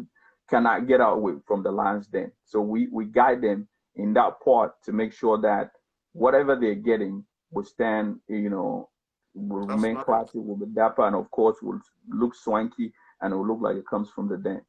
cannot 0.50 0.88
get 0.88 1.02
out 1.02 1.22
with 1.22 1.46
from 1.46 1.64
the 1.64 1.72
lines 1.72 2.08
then. 2.08 2.32
So 2.46 2.62
we, 2.62 2.88
we 2.94 3.06
guide 3.06 3.42
them 3.42 3.68
in 3.96 4.14
that 4.14 4.40
part 4.42 4.82
to 4.86 4.94
make 4.94 5.12
sure 5.12 5.38
that 5.42 5.72
whatever 6.14 6.56
they're 6.56 6.76
getting 6.76 7.26
will 7.52 7.66
stand, 7.66 8.20
you 8.30 8.50
know, 8.50 8.90
will 9.34 9.68
That's 9.68 9.82
remain 9.82 10.02
classy, 10.02 10.40
will 10.40 10.56
be 10.56 10.66
dapper, 10.68 11.06
and 11.06 11.16
of 11.16 11.30
course 11.32 11.58
will 11.62 11.82
look 12.08 12.36
swanky 12.36 12.94
and 13.22 13.34
it 13.34 13.36
will 13.36 13.48
look 13.48 13.60
like 13.62 13.76
it 13.76 13.86
comes 13.86 14.10
from 14.10 14.30
the 14.30 14.38
den. 14.38 14.62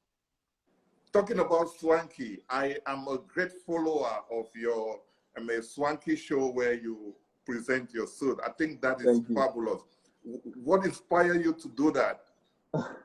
Talking 1.12 1.38
about 1.38 1.70
swanky, 1.70 2.42
I 2.50 2.76
am 2.86 3.06
a 3.06 3.18
great 3.32 3.52
follower 3.64 4.18
of 4.32 4.46
your 4.56 5.00
um, 5.36 5.48
a 5.50 5.62
swanky 5.62 6.16
show 6.16 6.50
where 6.50 6.74
you 6.74 7.14
present 7.44 7.92
your 7.92 8.06
suit. 8.06 8.38
I 8.44 8.50
think 8.50 8.80
that 8.82 9.00
is 9.00 9.20
fabulous. 9.34 9.82
What 10.64 10.84
inspired 10.84 11.44
you 11.44 11.54
to 11.54 11.68
do 11.68 11.92
that? 11.92 12.20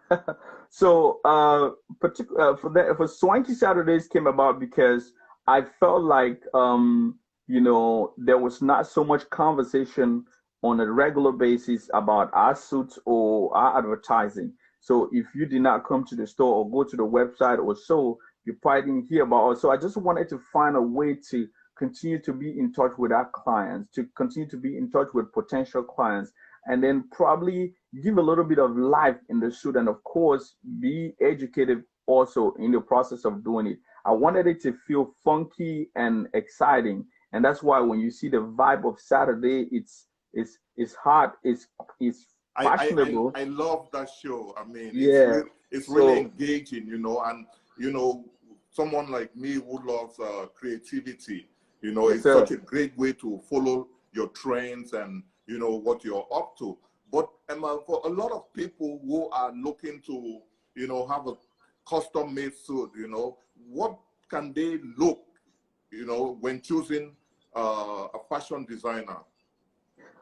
so 0.70 1.20
uh, 1.24 1.70
particular 2.00 2.54
uh, 2.54 2.56
for 2.58 2.72
that 2.72 2.98
for 2.98 3.08
Swanky 3.08 3.54
Saturdays 3.54 4.08
came 4.08 4.28
about 4.28 4.60
because 4.60 5.14
I 5.48 5.62
felt 5.80 6.02
like 6.04 6.42
um, 6.54 7.20
you 7.48 7.62
know 7.62 8.14
there 8.18 8.38
was 8.38 8.62
not 8.62 8.88
so 8.88 9.04
much 9.04 9.30
conversation 9.30 10.26
on 10.64 10.80
a 10.80 10.92
regular 10.92 11.32
basis 11.32 11.90
about 11.94 12.30
our 12.34 12.56
suits 12.56 13.00
or 13.06 13.56
our 13.56 13.78
advertising. 13.78 14.54
So 14.80 15.10
if 15.12 15.28
you 15.36 15.46
did 15.46 15.62
not 15.62 15.86
come 15.88 16.06
to 16.06 16.16
the 16.16 16.26
store 16.26 16.56
or 16.56 16.70
go 16.70 16.84
to 16.84 16.96
the 16.96 17.06
website 17.06 17.64
or 17.64 17.76
so, 17.76 18.18
you 18.46 18.54
probably 18.62 18.82
didn't 18.82 19.08
hear 19.08 19.24
about 19.24 19.52
us. 19.52 19.62
So 19.62 19.72
I 19.72 19.78
just 19.78 19.98
wanted 19.98 20.28
to 20.30 20.42
find 20.52 20.76
a 20.76 20.82
way 20.82 21.18
to 21.30 21.48
continue 21.82 22.22
to 22.22 22.32
be 22.32 22.60
in 22.60 22.72
touch 22.72 22.92
with 23.00 23.12
our 23.12 23.28
clients, 23.34 23.90
to 23.96 24.06
continue 24.16 24.48
to 24.48 24.58
be 24.58 24.78
in 24.78 24.92
touch 24.92 25.08
with 25.16 25.34
potential 25.34 25.82
clients, 25.82 26.32
and 26.68 26.84
then 26.84 27.06
probably 27.12 27.74
give 28.04 28.20
a 28.20 28.22
little 28.22 28.44
bit 28.44 28.60
of 28.60 28.78
life 28.78 29.18
in 29.30 29.40
the 29.40 29.50
suit 29.50 29.76
and 29.76 29.90
of 29.90 30.04
course 30.04 30.56
be 30.80 31.16
educated 31.20 31.82
also 32.06 32.54
in 32.60 32.72
the 32.72 32.80
process 32.80 33.26
of 33.26 33.44
doing 33.44 33.66
it. 33.66 33.80
I 34.06 34.12
wanted 34.12 34.46
it 34.46 34.62
to 34.62 34.74
feel 34.88 35.16
funky 35.24 35.90
and 35.96 36.28
exciting. 36.36 37.06
And 37.34 37.44
that's 37.44 37.64
why 37.64 37.80
when 37.80 38.00
you 38.00 38.12
see 38.12 38.30
the 38.30 38.44
vibe 38.60 38.88
of 38.88 39.00
Saturday, 39.00 39.68
it's 39.72 40.06
it's 40.34 40.60
it's 40.78 40.94
hot, 40.94 41.34
it's 41.44 41.68
it's 42.00 42.28
fashionable. 42.62 43.32
I, 43.34 43.40
I, 43.40 43.42
I, 43.42 43.46
love 43.46 43.90
that 43.94 44.10
show. 44.22 44.54
I 44.58 44.66
mean, 44.66 44.92
yeah, 44.94 45.40
it's, 45.40 45.50
it's 45.72 45.88
so, 45.88 45.96
really 45.96 46.20
engaging, 46.20 46.86
you 46.88 47.00
know, 47.00 47.22
and 47.26 47.46
you 47.80 47.92
know, 47.92 48.26
someone 48.70 49.10
like 49.10 49.36
me 49.36 49.54
who 49.54 49.76
loves 49.86 50.20
uh, 50.20 50.46
creativity, 50.54 51.48
you 51.82 51.92
know, 51.92 52.10
it's 52.10 52.24
such 52.24 52.52
a 52.52 52.58
great 52.58 52.98
way 52.98 53.14
to 53.14 53.42
follow 53.50 53.88
your 54.14 54.28
trends 54.30 54.94
and 54.94 55.24
you 55.48 55.58
know 55.58 55.72
what 55.72 56.04
you're 56.04 56.28
up 56.34 56.58
to. 56.60 56.78
But 57.12 57.30
Emma, 57.50 57.80
for 57.86 58.02
a 58.06 58.10
lot 58.10 58.32
of 58.32 58.54
people 58.54 59.02
who 59.06 59.30
are 59.30 59.52
looking 59.54 60.02
to, 60.06 60.40
you 60.76 60.88
know, 60.88 61.06
have 61.08 61.28
a 61.28 61.34
custom-made 61.88 62.54
suit, 62.56 62.92
you 62.96 63.08
know, 63.08 63.38
what 63.70 63.98
can 64.30 64.54
they 64.54 64.80
look, 64.98 65.22
you 65.92 66.06
know, 66.06 66.38
when 66.40 66.62
choosing 66.62 67.16
uh, 67.56 68.08
a 68.14 68.20
fashion 68.30 68.66
designer? 68.66 69.18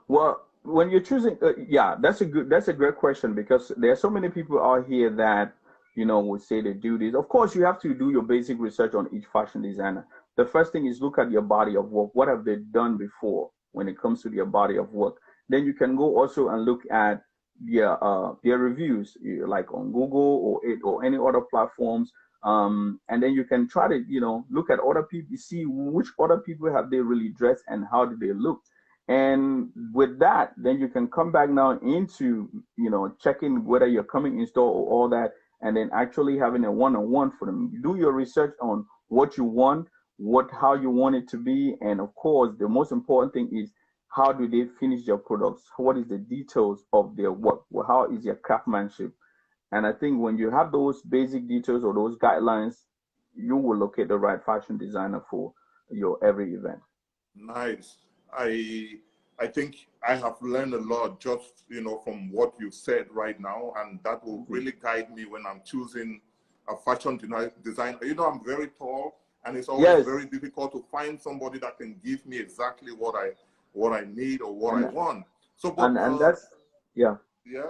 Well, 0.07 0.47
when 0.63 0.89
you're 0.89 1.01
choosing, 1.01 1.37
uh, 1.43 1.53
yeah, 1.67 1.95
that's 2.01 2.21
a 2.21 2.25
good, 2.25 2.49
that's 2.49 2.69
a 2.69 2.73
great 2.73 2.95
question 2.95 3.35
because 3.35 3.71
there 3.77 3.91
are 3.91 3.95
so 3.95 4.09
many 4.09 4.29
people 4.29 4.59
out 4.59 4.87
here 4.87 5.11
that, 5.11 5.53
you 5.95 6.05
know, 6.05 6.19
would 6.21 6.41
say 6.41 6.61
they 6.61 6.73
do 6.73 6.97
this. 6.97 7.13
Of 7.13 7.29
course, 7.29 7.55
you 7.55 7.63
have 7.65 7.79
to 7.81 7.93
do 7.93 8.09
your 8.09 8.23
basic 8.23 8.59
research 8.59 8.95
on 8.95 9.07
each 9.13 9.25
fashion 9.25 9.61
designer. 9.61 10.07
The 10.39 10.45
first 10.45 10.71
thing 10.71 10.85
is 10.85 11.01
look 11.01 11.19
at 11.19 11.29
your 11.29 11.41
body 11.41 11.75
of 11.75 11.91
work. 11.91 12.11
What 12.13 12.29
have 12.29 12.45
they 12.45 12.55
done 12.71 12.97
before 12.97 13.49
when 13.73 13.89
it 13.89 13.99
comes 13.99 14.21
to 14.23 14.29
their 14.29 14.45
body 14.45 14.77
of 14.77 14.89
work? 14.93 15.15
Then 15.49 15.65
you 15.65 15.73
can 15.73 15.97
go 15.97 16.17
also 16.17 16.47
and 16.47 16.63
look 16.63 16.79
at 16.89 17.21
their 17.59 18.01
uh, 18.01 18.35
their 18.41 18.57
reviews, 18.57 19.17
like 19.45 19.73
on 19.73 19.91
Google 19.91 20.39
or 20.45 20.65
it 20.65 20.79
or 20.81 21.03
any 21.03 21.17
other 21.17 21.41
platforms. 21.41 22.13
Um, 22.41 23.01
and 23.09 23.21
then 23.21 23.33
you 23.33 23.43
can 23.43 23.67
try 23.67 23.89
to 23.89 24.01
you 24.07 24.21
know 24.21 24.45
look 24.49 24.69
at 24.69 24.79
other 24.79 25.03
people, 25.03 25.35
see 25.35 25.65
which 25.67 26.07
other 26.17 26.37
people 26.37 26.71
have 26.71 26.89
they 26.89 27.01
really 27.01 27.31
dressed 27.37 27.65
and 27.67 27.85
how 27.91 28.05
do 28.05 28.15
they 28.15 28.31
look. 28.31 28.61
And 29.09 29.71
with 29.93 30.19
that, 30.19 30.53
then 30.55 30.79
you 30.79 30.87
can 30.87 31.09
come 31.09 31.33
back 31.33 31.49
now 31.49 31.71
into, 31.79 32.47
you 32.77 32.89
know, 32.89 33.13
checking 33.19 33.65
whether 33.65 33.87
you're 33.87 34.05
coming 34.15 34.39
in 34.39 34.47
store 34.47 34.71
or 34.71 34.87
all 34.89 35.09
that, 35.09 35.31
and 35.61 35.75
then 35.75 35.89
actually 35.91 36.37
having 36.37 36.63
a 36.63 36.71
one-on-one 36.71 37.31
for 37.37 37.45
them. 37.45 37.73
Do 37.83 37.97
your 37.97 38.13
research 38.13 38.53
on 38.61 38.85
what 39.09 39.35
you 39.35 39.43
want, 39.43 39.89
what 40.19 40.49
how 40.51 40.73
you 40.73 40.89
want 40.89 41.15
it 41.15 41.29
to 41.29 41.37
be, 41.37 41.75
and 41.79 42.01
of 42.01 42.13
course, 42.13 42.53
the 42.59 42.67
most 42.67 42.91
important 42.91 43.33
thing 43.33 43.49
is 43.57 43.71
how 44.09 44.33
do 44.33 44.47
they 44.49 44.69
finish 44.79 45.05
their 45.05 45.17
products? 45.17 45.63
What 45.77 45.97
is 45.97 46.07
the 46.07 46.17
details 46.17 46.83
of 46.91 47.15
their 47.15 47.31
work? 47.31 47.61
How 47.87 48.11
is 48.11 48.25
their 48.25 48.35
craftsmanship? 48.35 49.13
And 49.71 49.87
I 49.87 49.93
think 49.93 50.19
when 50.19 50.37
you 50.37 50.49
have 50.49 50.73
those 50.73 51.01
basic 51.03 51.47
details 51.47 51.83
or 51.85 51.93
those 51.93 52.17
guidelines, 52.17 52.75
you 53.33 53.55
will 53.55 53.77
locate 53.77 54.09
the 54.09 54.17
right 54.17 54.43
fashion 54.43 54.77
designer 54.77 55.23
for 55.29 55.53
your 55.89 56.21
every 56.23 56.53
event. 56.53 56.79
Nice. 57.33 57.97
I 58.33 58.99
I 59.39 59.47
think 59.47 59.87
I 60.05 60.15
have 60.15 60.35
learned 60.41 60.73
a 60.73 60.81
lot 60.81 61.21
just 61.21 61.63
you 61.69 61.81
know 61.81 61.99
from 61.99 62.29
what 62.29 62.55
you 62.59 62.71
said 62.71 63.05
right 63.11 63.39
now, 63.39 63.71
and 63.77 63.99
that 64.03 64.25
will 64.25 64.39
mm-hmm. 64.39 64.53
really 64.53 64.73
guide 64.81 65.15
me 65.15 65.25
when 65.25 65.45
I'm 65.45 65.61
choosing 65.63 66.19
a 66.67 66.75
fashion 66.75 67.17
designer. 67.63 67.99
You 68.03 68.15
know, 68.15 68.25
I'm 68.25 68.43
very 68.43 68.67
tall, 68.67 69.15
and 69.45 69.57
it's 69.57 69.69
always 69.69 69.85
yes. 69.85 70.05
very 70.05 70.25
difficult 70.25 70.71
to 70.73 70.83
find 70.91 71.19
somebody 71.19 71.59
that 71.59 71.77
can 71.77 71.99
give 72.03 72.25
me 72.25 72.37
exactly 72.37 72.91
what 72.91 73.15
I 73.15 73.31
what 73.73 73.93
I 73.93 74.05
need 74.05 74.41
or 74.41 74.53
what 74.53 74.75
and, 74.75 74.85
I 74.85 74.89
want. 74.89 75.25
So, 75.55 75.71
but, 75.71 75.85
and, 75.85 75.97
and 75.97 76.15
uh, 76.15 76.17
that's 76.17 76.47
yeah, 76.95 77.15
yeah. 77.45 77.67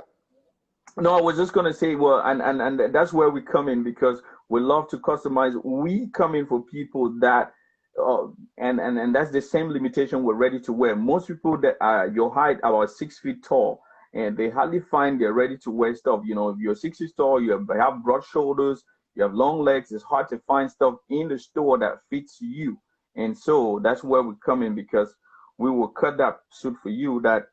No, 0.98 1.18
I 1.18 1.22
was 1.22 1.38
just 1.38 1.54
gonna 1.54 1.74
say, 1.74 1.96
well, 1.96 2.22
and 2.26 2.42
and 2.42 2.62
and 2.62 2.94
that's 2.94 3.14
where 3.14 3.30
we 3.30 3.42
come 3.42 3.70
in 3.70 3.84
because 3.84 4.22
we 4.50 4.60
love 4.60 4.90
to 4.90 4.98
customize. 4.98 5.64
We 5.64 6.08
come 6.08 6.36
in 6.36 6.46
for 6.46 6.64
people 6.64 7.18
that 7.20 7.54
uh, 8.02 8.28
and, 8.58 8.80
and 8.80 8.98
and 8.98 9.14
that's 9.14 9.32
the 9.32 9.42
same 9.42 9.70
limitation 9.70 10.24
we're 10.24 10.34
ready 10.34 10.60
to 10.62 10.74
wear. 10.74 10.96
Most 10.96 11.28
people 11.28 11.58
that 11.62 11.76
are 11.82 12.08
your 12.08 12.34
height 12.34 12.58
about 12.60 12.90
six 12.90 13.20
feet 13.20 13.44
tall, 13.44 13.82
and 14.14 14.36
they 14.36 14.50
hardly 14.50 14.80
find 14.80 15.20
they're 15.20 15.34
ready 15.34 15.58
to 15.60 15.72
wear 15.72 15.96
stuff. 15.96 16.22
You 16.26 16.36
know, 16.36 16.50
if 16.50 16.58
you're 16.60 16.76
six 16.76 16.98
feet 16.98 17.12
tall, 17.16 17.42
you 17.42 17.52
have, 17.52 17.68
have 17.78 18.04
broad 18.04 18.24
shoulders, 18.24 18.84
you 19.20 19.24
have 19.24 19.34
long 19.34 19.62
legs. 19.62 19.92
It's 19.92 20.04
hard 20.04 20.30
to 20.30 20.40
find 20.48 20.72
stuff 20.72 20.96
in 21.10 21.28
the 21.28 21.38
store 21.38 21.78
that 21.80 22.00
fits 22.10 22.38
you. 22.40 22.78
And 23.18 23.38
so 23.38 23.82
that's 23.84 24.02
where 24.02 24.24
we 24.24 24.34
come 24.44 24.64
in 24.64 24.76
because 24.76 25.14
we 25.58 25.70
will 25.70 25.90
cut 25.90 26.18
that 26.20 26.38
suit 26.52 26.78
for 26.82 26.90
you 26.90 27.20
that 27.24 27.48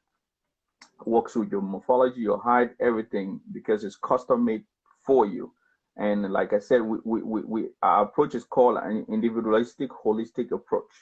works 1.04 1.35
with 1.35 1.50
your 1.50 1.62
morphology, 1.62 2.20
your 2.20 2.40
height, 2.40 2.70
everything, 2.80 3.40
because 3.52 3.82
it's 3.82 3.96
custom 3.96 4.44
made 4.44 4.62
for 5.04 5.26
you. 5.26 5.52
And 5.96 6.30
like 6.32 6.52
I 6.52 6.61
said, 6.61 6.82
we, 6.82 6.99
we, 7.04 7.23
we, 7.23 7.40
we 7.42 7.68
our 7.82 8.04
approach 8.04 8.37
is 8.37 8.44
called 8.44 8.78
an 8.80 9.04
individualistic, 9.08 9.90
holistic 9.90 10.52
approach. 10.52 10.92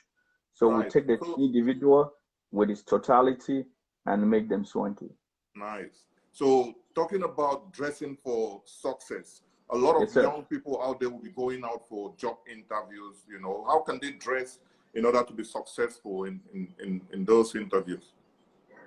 So 0.55 0.71
nice. 0.71 0.85
we 0.85 0.91
take 0.91 1.07
the 1.09 1.19
cool. 1.19 1.37
individual 1.45 2.13
with 2.53 2.71
its 2.71 2.83
totality 2.83 3.67
and 4.07 4.31
make 4.31 4.49
them 4.49 4.65
swanky. 4.65 5.11
Nice. 5.57 6.05
So 6.33 6.73
talking 6.95 7.23
about 7.23 7.73
dressing 7.73 8.17
for 8.17 8.63
success, 8.65 9.43
a 9.71 9.77
lot 9.77 9.97
of 9.97 10.03
yes, 10.03 10.17
young 10.17 10.45
people 10.45 10.81
out 10.83 11.01
there 11.01 11.11
will 11.11 11.23
be 11.23 11.31
going 11.31 11.65
out 11.65 11.89
for 11.89 12.15
job 12.17 12.37
interviews. 12.47 13.17
You 13.29 13.41
know, 13.41 13.65
how 13.67 13.81
can 13.81 13.99
they 14.01 14.13
dress 14.13 14.59
in 14.95 15.05
order 15.05 15.23
to 15.23 15.33
be 15.33 15.45
successful 15.45 16.25
in, 16.25 16.41
in, 16.53 16.69
in, 16.83 17.01
in 17.13 17.25
those 17.25 17.55
interviews? 17.55 18.13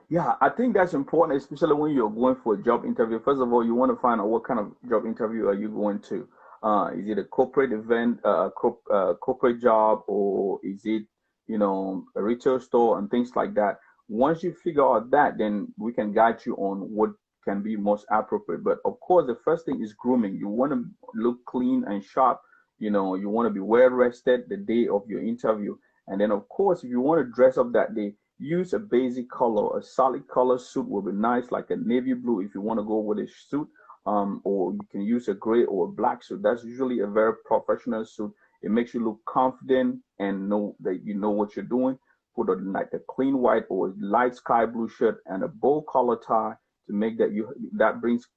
Yeah, 0.10 0.36
I 0.40 0.50
think 0.50 0.74
that's 0.74 0.94
important, 0.94 1.42
especially 1.42 1.74
when 1.74 1.94
you're 1.94 2.10
going 2.10 2.38
for 2.42 2.54
a 2.54 2.64
job 2.64 2.86
interview. 2.86 3.20
First 3.20 3.42
of 3.42 3.52
all, 3.52 3.66
you 3.66 3.76
want 3.76 3.92
to 3.92 4.02
find 4.02 4.22
out 4.22 4.28
what 4.28 4.46
kind 4.46 4.60
of 4.60 4.72
job 4.90 5.06
interview 5.06 5.48
are 5.48 5.54
you 5.54 5.68
going 5.68 6.00
to. 6.10 6.28
Uh, 6.64 6.92
is 6.96 7.10
it 7.10 7.18
a 7.18 7.24
corporate 7.26 7.74
event, 7.74 8.20
uh, 8.24 8.50
corp, 8.50 8.80
uh, 8.92 9.14
corporate 9.16 9.62
job, 9.62 10.04
or 10.08 10.60
is 10.64 10.82
it, 10.86 11.04
you 11.48 11.58
know, 11.58 12.06
a 12.16 12.24
retail 12.24 12.60
store 12.60 13.00
and 13.00 13.12
things 13.12 13.32
like 13.36 13.54
that? 13.56 13.80
Once 14.08 14.44
you 14.44 14.54
figure 14.64 14.86
out 14.86 15.12
that, 15.12 15.38
then 15.38 15.68
we 15.78 15.92
can 15.92 16.14
guide 16.14 16.38
you 16.46 16.56
on 16.56 16.80
what 16.80 17.10
can 17.48 17.62
be 17.62 17.78
most 17.78 18.06
appropriate. 18.12 18.64
But 18.64 18.80
of 18.84 19.00
course, 19.00 19.26
the 19.26 19.38
first 19.46 19.66
thing 19.66 19.82
is 19.82 19.94
grooming. 19.94 20.36
You 20.36 20.50
want 20.50 20.74
to 20.74 20.84
look 21.16 21.38
clean 21.46 21.86
and 21.88 22.04
sharp. 22.04 22.42
You 22.78 22.92
know, 22.92 23.16
you 23.16 23.30
want 23.30 23.48
to 23.48 23.54
be 23.54 23.62
well 23.62 23.90
rested 23.90 24.50
the 24.50 24.58
day 24.58 24.88
of 24.88 25.04
your 25.08 25.24
interview. 25.24 25.76
And 26.08 26.20
then, 26.20 26.32
of 26.32 26.48
course, 26.50 26.84
if 26.84 26.90
you 26.90 27.00
want 27.00 27.26
to 27.26 27.32
dress 27.34 27.58
up 27.58 27.72
that 27.72 27.96
day, 27.96 28.16
use 28.38 28.74
a 28.74 28.80
basic 28.80 29.30
color. 29.30 29.80
A 29.80 29.82
solid 29.82 30.28
color 30.28 30.60
suit 30.60 30.88
will 30.90 31.02
be 31.02 31.14
nice, 31.14 31.50
like 31.52 31.70
a 31.70 31.78
navy 31.78 32.14
blue 32.14 32.42
if 32.42 32.54
you 32.54 32.62
want 32.62 32.80
to 32.80 32.86
go 32.86 33.00
with 33.00 33.20
a 33.20 33.28
suit. 33.50 33.68
Um, 34.06 34.42
or 34.46 34.74
you 34.74 34.80
can 34.92 35.02
use 35.02 35.28
a 35.28 35.34
gray 35.34 35.66
or 35.66 35.86
a 35.86 35.92
black 35.92 36.24
suit. 36.24 36.42
That's 36.44 36.64
usually 36.64 37.00
a 37.00 37.08
very 37.08 37.34
professional 37.46 38.06
suit. 38.06 38.34
It 38.62 38.72
makes 38.72 38.94
you 38.94 39.04
look 39.04 39.20
confident 39.26 40.00
and 40.20 40.50
know 40.50 40.76
that 40.82 41.02
you 41.04 41.14
know 41.14 41.32
what 41.32 41.56
you're 41.56 41.66
doing. 41.66 41.98
Put 42.36 42.50
on 42.50 42.72
like 42.72 42.92
a 42.94 43.00
clean 43.10 43.38
white 43.40 43.66
or 43.70 43.94
light 44.00 44.36
sky 44.36 44.66
blue 44.66 44.88
shirt 44.88 45.22
and 45.26 45.44
a 45.44 45.48
bold 45.48 45.88
collar 45.88 46.18
tie 46.26 46.56
to 46.88 46.94
make 46.94 47.18
that 47.18 47.32
you 47.32 47.54
that 47.74 48.02
brings 48.02 48.28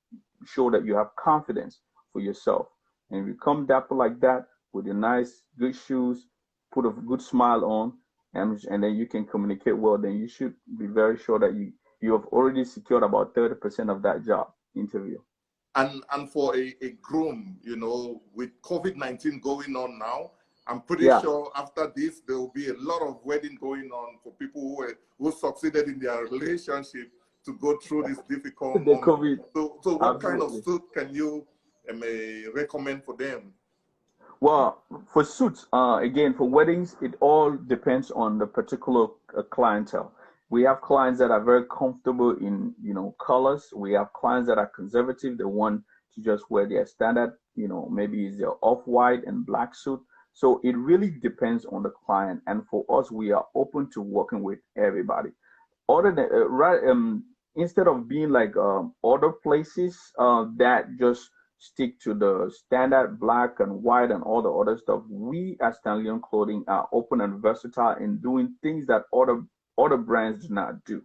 show 0.47 0.71
that 0.71 0.85
you 0.85 0.97
have 0.97 1.09
confidence 1.17 1.81
for 2.13 2.21
yourself. 2.21 2.67
And 3.11 3.21
if 3.23 3.27
you 3.27 3.35
come 3.35 3.67
dapper 3.67 3.95
like 3.95 4.21
that 4.21 4.47
with 4.73 4.87
your 4.87 4.95
nice 4.95 5.43
good 5.59 5.75
shoes, 5.75 6.27
put 6.73 6.87
a 6.87 6.91
good 6.91 7.21
smile 7.21 7.65
on, 7.65 7.93
and, 8.35 8.59
and 8.71 8.83
then 8.83 8.95
you 8.95 9.07
can 9.07 9.27
communicate 9.27 9.77
well, 9.77 9.99
then 9.99 10.17
you 10.17 10.29
should 10.29 10.55
be 10.79 10.87
very 10.87 11.19
sure 11.19 11.39
that 11.39 11.55
you, 11.55 11.73
you 12.01 12.13
have 12.13 12.25
already 12.27 12.65
secured 12.65 13.03
about 13.03 13.35
30% 13.35 13.91
of 13.91 14.03
that 14.03 14.25
job 14.25 14.49
interview. 14.77 15.19
And, 15.75 16.03
and 16.13 16.31
for 16.31 16.57
a, 16.57 16.75
a 16.83 16.91
groom, 17.03 17.59
you 17.63 17.77
know, 17.77 18.23
with 18.35 18.51
COVID-19 18.63 19.41
going 19.41 19.77
on 19.77 19.99
now, 19.99 20.33
I'm 20.67 20.83
pretty 20.83 21.05
yeah. 21.05 21.21
sure 21.21 21.51
after 21.57 21.93
this, 21.95 22.21
there 22.27 22.39
will 22.39 22.53
be 22.55 22.69
a 22.69 22.75
lot 22.77 23.03
of 23.03 23.21
wedding 23.25 23.59
going 23.61 23.91
on 23.91 24.19
for 24.23 24.33
people 24.35 24.61
who, 24.61 24.77
were, 24.77 24.99
who 25.19 25.33
succeeded 25.33 25.89
in 25.89 25.99
their 25.99 26.25
relationship 26.27 27.11
to 27.45 27.55
go 27.55 27.79
through 27.79 28.05
this 28.05 28.19
difficult 28.29 28.85
the 28.85 28.97
COVID. 28.97 29.39
So, 29.55 29.79
so 29.83 29.97
what 29.97 30.17
Absolutely. 30.17 30.41
kind 30.41 30.43
of 30.43 30.65
suit 30.65 30.83
can 30.95 31.15
you 31.15 31.47
um, 31.91 32.03
uh, 32.03 32.53
recommend 32.53 33.05
for 33.05 33.17
them? 33.17 33.53
Well, 34.41 34.83
for 35.13 35.23
suits, 35.25 35.67
uh, 35.73 36.01
again, 36.03 36.35
for 36.35 36.49
weddings, 36.49 36.97
it 37.03 37.15
all 37.21 37.51
depends 37.51 38.11
on 38.11 38.39
the 38.39 38.47
particular 38.47 39.09
uh, 39.37 39.43
clientele. 39.51 40.13
we 40.51 40.63
have 40.65 40.81
clients 40.81 41.21
that 41.21 41.31
are 41.31 41.43
very 41.43 41.65
comfortable 41.67 42.33
in 42.39 42.75
you 42.83 42.93
know 42.93 43.15
colors. 43.25 43.73
We 43.75 43.93
have 43.93 44.13
clients 44.13 44.49
that 44.49 44.59
are 44.59 44.71
conservative. 44.75 45.39
They 45.39 45.45
want 45.45 45.83
to 46.15 46.23
just 46.23 46.51
wear 46.51 46.69
their 46.69 46.87
standard, 46.87 47.35
you 47.55 47.69
know, 47.69 47.89
maybe 47.89 48.27
it's 48.27 48.39
their 48.39 48.53
off-white 48.63 49.25
and 49.27 49.47
black 49.47 49.75
suit. 49.75 50.01
So 50.33 50.61
it 50.65 50.77
really 50.77 51.11
depends 51.11 51.65
on 51.65 51.83
the 51.83 51.91
client. 51.91 52.41
And 52.47 52.67
for 52.69 52.85
us, 52.89 53.11
we 53.11 53.31
are 53.31 53.47
open 53.55 53.91
to 53.95 54.01
working 54.01 54.43
with 54.43 54.59
everybody. 54.77 55.31
Other 55.89 56.13
than 56.13 56.29
uh, 56.33 56.49
right, 56.49 56.81
um, 56.89 57.25
instead 57.57 57.89
of 57.89 58.09
being 58.09 58.31
like 58.31 58.57
um, 58.57 58.95
other 59.05 59.33
places 59.43 59.99
uh, 60.19 60.47
that 60.57 60.87
just 60.99 61.31
stick 61.59 61.99
to 62.01 62.15
the 62.15 62.51
standard 62.65 63.21
black 63.21 63.61
and 63.61 63.83
white 63.83 64.11
and 64.11 64.23
all 64.23 64.43
the 64.43 64.51
other 64.51 64.79
stuff, 64.79 65.03
we 65.11 65.57
at 65.61 65.75
Stanleon 65.77 66.21
Clothing 66.23 66.65
are 66.69 66.89
open 66.93 67.21
and 67.21 67.41
versatile 67.43 67.97
in 67.97 68.19
doing 68.21 68.55
things 68.63 68.87
that 68.87 69.03
other 69.15 69.43
other 69.79 69.97
brands 69.97 70.47
do 70.47 70.55
not 70.55 70.85
do. 70.85 71.03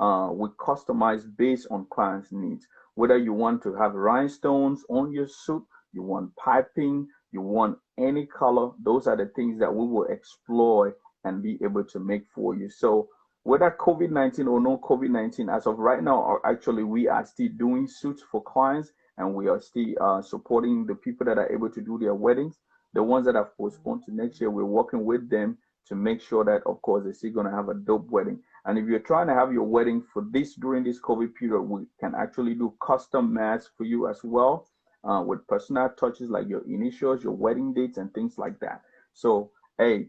Uh, 0.00 0.30
we 0.32 0.48
customize 0.60 1.24
based 1.36 1.66
on 1.70 1.86
clients' 1.92 2.32
needs. 2.32 2.66
Whether 2.94 3.16
you 3.16 3.32
want 3.32 3.62
to 3.62 3.74
have 3.74 3.94
rhinestones 3.94 4.84
on 4.88 5.12
your 5.12 5.28
suit, 5.28 5.64
you 5.92 6.02
want 6.02 6.34
piping, 6.36 7.06
you 7.30 7.40
want 7.40 7.78
any 7.98 8.26
color, 8.26 8.70
those 8.82 9.06
are 9.06 9.16
the 9.16 9.30
things 9.36 9.58
that 9.60 9.72
we 9.72 9.86
will 9.86 10.04
explore 10.04 10.96
and 11.24 11.42
be 11.42 11.58
able 11.62 11.84
to 11.84 11.98
make 12.00 12.24
for 12.34 12.54
you. 12.54 12.68
So 12.68 13.08
whether 13.44 13.74
COVID-19 13.78 14.46
or 14.46 14.60
no 14.60 14.78
COVID-19, 14.78 15.54
as 15.54 15.66
of 15.66 15.78
right 15.78 16.02
now, 16.02 16.38
actually 16.44 16.84
we 16.84 17.08
are 17.08 17.24
still 17.24 17.48
doing 17.56 17.88
suits 17.88 18.22
for 18.22 18.42
clients 18.42 18.92
and 19.18 19.34
we 19.34 19.48
are 19.48 19.60
still 19.60 19.94
uh, 20.00 20.22
supporting 20.22 20.86
the 20.86 20.94
people 20.94 21.26
that 21.26 21.38
are 21.38 21.52
able 21.52 21.70
to 21.70 21.80
do 21.80 21.98
their 21.98 22.14
weddings. 22.14 22.58
The 22.94 23.02
ones 23.02 23.26
that 23.26 23.34
have 23.34 23.56
postponed 23.56 24.04
to 24.06 24.14
next 24.14 24.40
year, 24.40 24.50
we're 24.50 24.64
working 24.64 25.04
with 25.04 25.28
them 25.28 25.58
to 25.86 25.94
make 25.94 26.20
sure 26.20 26.44
that, 26.44 26.62
of 26.66 26.80
course, 26.82 27.04
they're 27.04 27.14
still 27.14 27.32
going 27.32 27.46
to 27.46 27.52
have 27.52 27.68
a 27.68 27.74
dope 27.74 28.08
wedding. 28.10 28.38
And 28.64 28.78
if 28.78 28.86
you're 28.86 29.00
trying 29.00 29.26
to 29.26 29.34
have 29.34 29.52
your 29.52 29.64
wedding 29.64 30.04
for 30.12 30.24
this 30.30 30.54
during 30.54 30.84
this 30.84 31.00
COVID 31.00 31.34
period, 31.34 31.62
we 31.62 31.86
can 31.98 32.14
actually 32.14 32.54
do 32.54 32.72
custom 32.80 33.32
masks 33.32 33.70
for 33.76 33.84
you 33.84 34.08
as 34.08 34.20
well 34.22 34.68
uh, 35.04 35.22
with 35.26 35.46
personal 35.48 35.88
touches 35.98 36.30
like 36.30 36.48
your 36.48 36.62
initials, 36.68 37.24
your 37.24 37.32
wedding 37.32 37.74
dates, 37.74 37.98
and 37.98 38.12
things 38.14 38.38
like 38.38 38.60
that. 38.60 38.82
So, 39.12 39.50
hey, 39.78 40.08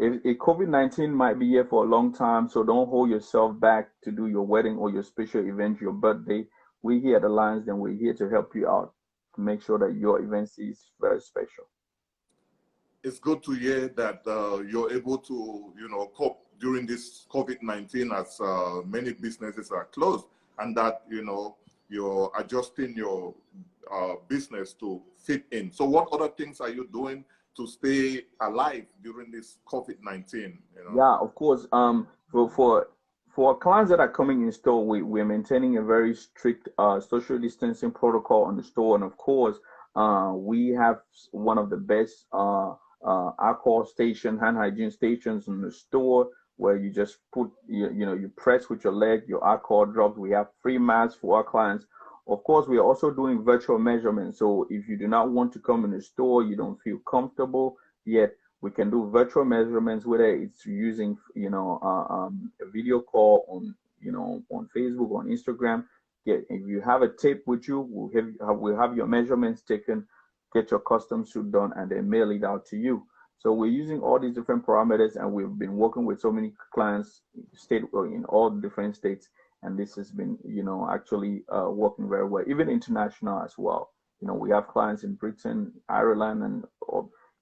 if, 0.00 0.20
if 0.24 0.38
COVID 0.38 0.68
19 0.68 1.12
might 1.12 1.38
be 1.38 1.46
here 1.46 1.66
for 1.66 1.84
a 1.84 1.88
long 1.88 2.12
time, 2.14 2.48
so 2.48 2.64
don't 2.64 2.88
hold 2.88 3.10
yourself 3.10 3.60
back 3.60 3.90
to 4.02 4.10
do 4.10 4.28
your 4.28 4.46
wedding 4.46 4.78
or 4.78 4.90
your 4.90 5.02
special 5.02 5.46
event, 5.46 5.78
your 5.78 5.92
birthday. 5.92 6.46
We're 6.82 7.00
here 7.00 7.18
at 7.18 7.24
Alliance, 7.24 7.68
and 7.68 7.78
we're 7.78 7.92
here 7.92 8.14
to 8.14 8.30
help 8.30 8.54
you 8.54 8.66
out 8.66 8.94
to 9.34 9.42
make 9.42 9.62
sure 9.62 9.78
that 9.78 9.94
your 9.94 10.22
event 10.22 10.48
is 10.56 10.90
very 10.98 11.20
special. 11.20 11.64
It's 13.04 13.18
good 13.18 13.42
to 13.42 13.52
hear 13.52 13.88
that 13.88 14.22
uh, 14.26 14.62
you're 14.62 14.90
able 14.90 15.18
to, 15.18 15.72
you 15.78 15.88
know, 15.90 16.10
cope 16.16 16.46
during 16.58 16.86
this 16.86 17.26
COVID-19 17.30 18.18
as 18.18 18.40
uh, 18.40 18.80
many 18.86 19.12
businesses 19.12 19.70
are 19.70 19.84
closed 19.86 20.24
and 20.58 20.74
that, 20.78 21.02
you 21.10 21.22
know, 21.24 21.56
you're 21.90 22.30
adjusting 22.38 22.94
your 22.94 23.34
uh, 23.92 24.14
business 24.28 24.72
to 24.74 25.02
fit 25.16 25.44
in. 25.50 25.72
So 25.72 25.84
what 25.84 26.08
other 26.12 26.28
things 26.28 26.60
are 26.60 26.68
you 26.70 26.88
doing 26.92 27.24
to 27.56 27.66
stay 27.66 28.22
alive 28.40 28.84
during 29.02 29.30
this 29.30 29.58
COVID-19? 29.66 30.32
You 30.32 30.58
know? 30.84 30.96
Yeah, 30.96 31.16
of 31.20 31.34
course. 31.34 31.66
Um, 31.72 32.08
for, 32.30 32.50
for, 32.50 32.88
for 33.34 33.56
clients 33.56 33.90
that 33.90 34.00
are 34.00 34.10
coming 34.10 34.42
in 34.42 34.52
store, 34.52 34.86
we, 34.86 35.02
we're 35.02 35.24
maintaining 35.24 35.76
a 35.78 35.82
very 35.82 36.14
strict 36.14 36.68
uh, 36.78 37.00
social 37.00 37.38
distancing 37.38 37.90
protocol 37.90 38.44
on 38.44 38.56
the 38.56 38.62
store. 38.62 38.94
And 38.94 39.04
of 39.04 39.16
course, 39.16 39.56
uh, 39.96 40.32
we 40.34 40.68
have 40.70 41.00
one 41.32 41.58
of 41.58 41.70
the 41.70 41.76
best 41.76 42.26
uh, 42.32 42.74
uh, 43.04 43.30
alcohol 43.40 43.84
station, 43.84 44.38
hand 44.38 44.56
hygiene 44.56 44.90
stations 44.90 45.48
in 45.48 45.60
the 45.60 45.70
store 45.70 46.28
where 46.56 46.76
you 46.76 46.90
just 46.90 47.18
put, 47.32 47.50
you, 47.66 47.90
you 47.90 48.04
know, 48.04 48.12
you 48.12 48.30
press 48.36 48.68
with 48.68 48.84
your 48.84 48.92
leg, 48.92 49.22
your 49.26 49.44
alcohol 49.46 49.86
drops. 49.86 50.18
We 50.18 50.30
have 50.32 50.48
free 50.62 50.76
masks 50.76 51.18
for 51.18 51.38
our 51.38 51.44
clients. 51.44 51.86
Of 52.26 52.44
course, 52.44 52.66
we 52.68 52.78
are 52.78 52.84
also 52.84 53.10
doing 53.10 53.42
virtual 53.42 53.78
measurements. 53.78 54.38
So 54.38 54.66
if 54.70 54.88
you 54.88 54.96
do 54.96 55.08
not 55.08 55.30
want 55.30 55.52
to 55.54 55.58
come 55.58 55.84
in 55.84 55.90
the 55.90 56.02
store, 56.02 56.44
you 56.44 56.56
don't 56.56 56.80
feel 56.82 56.98
comfortable 56.98 57.76
yet, 58.04 58.34
we 58.62 58.70
can 58.70 58.90
do 58.90 59.08
virtual 59.10 59.44
measurements, 59.44 60.04
whether 60.04 60.26
it's 60.26 60.66
using, 60.66 61.16
you 61.34 61.50
know, 61.50 61.78
uh, 61.82 62.12
um, 62.12 62.52
a 62.60 62.70
video 62.70 63.00
call 63.00 63.44
on, 63.48 63.74
you 64.00 64.12
know, 64.12 64.42
on 64.50 64.68
Facebook, 64.76 65.10
on 65.18 65.28
Instagram. 65.28 65.84
Get, 66.26 66.44
if 66.50 66.66
you 66.66 66.82
have 66.82 67.00
a 67.02 67.08
tape 67.08 67.42
with 67.46 67.66
you, 67.66 67.80
we'll 67.88 68.10
have, 68.46 68.58
we'll 68.58 68.76
have 68.76 68.94
your 68.96 69.06
measurements 69.06 69.62
taken, 69.62 70.06
get 70.52 70.70
your 70.70 70.80
custom 70.80 71.24
suit 71.24 71.50
done, 71.50 71.72
and 71.76 71.90
then 71.90 72.08
mail 72.08 72.30
it 72.30 72.44
out 72.44 72.66
to 72.66 72.76
you. 72.76 73.06
So 73.38 73.54
we're 73.54 73.70
using 73.70 74.00
all 74.00 74.18
these 74.18 74.34
different 74.34 74.66
parameters 74.66 75.16
and 75.16 75.32
we've 75.32 75.58
been 75.58 75.76
working 75.76 76.04
with 76.04 76.20
so 76.20 76.30
many 76.30 76.52
clients 76.74 77.22
state 77.54 77.84
in 77.94 78.26
all 78.28 78.50
different 78.50 78.94
states. 78.94 79.30
And 79.62 79.78
this 79.78 79.94
has 79.96 80.10
been, 80.10 80.38
you 80.44 80.62
know, 80.62 80.88
actually 80.90 81.42
uh, 81.54 81.70
working 81.70 82.08
very 82.08 82.26
well, 82.26 82.44
even 82.46 82.68
international 82.68 83.42
as 83.42 83.54
well. 83.58 83.90
You 84.20 84.28
know, 84.28 84.34
we 84.34 84.50
have 84.50 84.68
clients 84.68 85.04
in 85.04 85.14
Britain, 85.14 85.72
Ireland, 85.88 86.42
and 86.42 86.64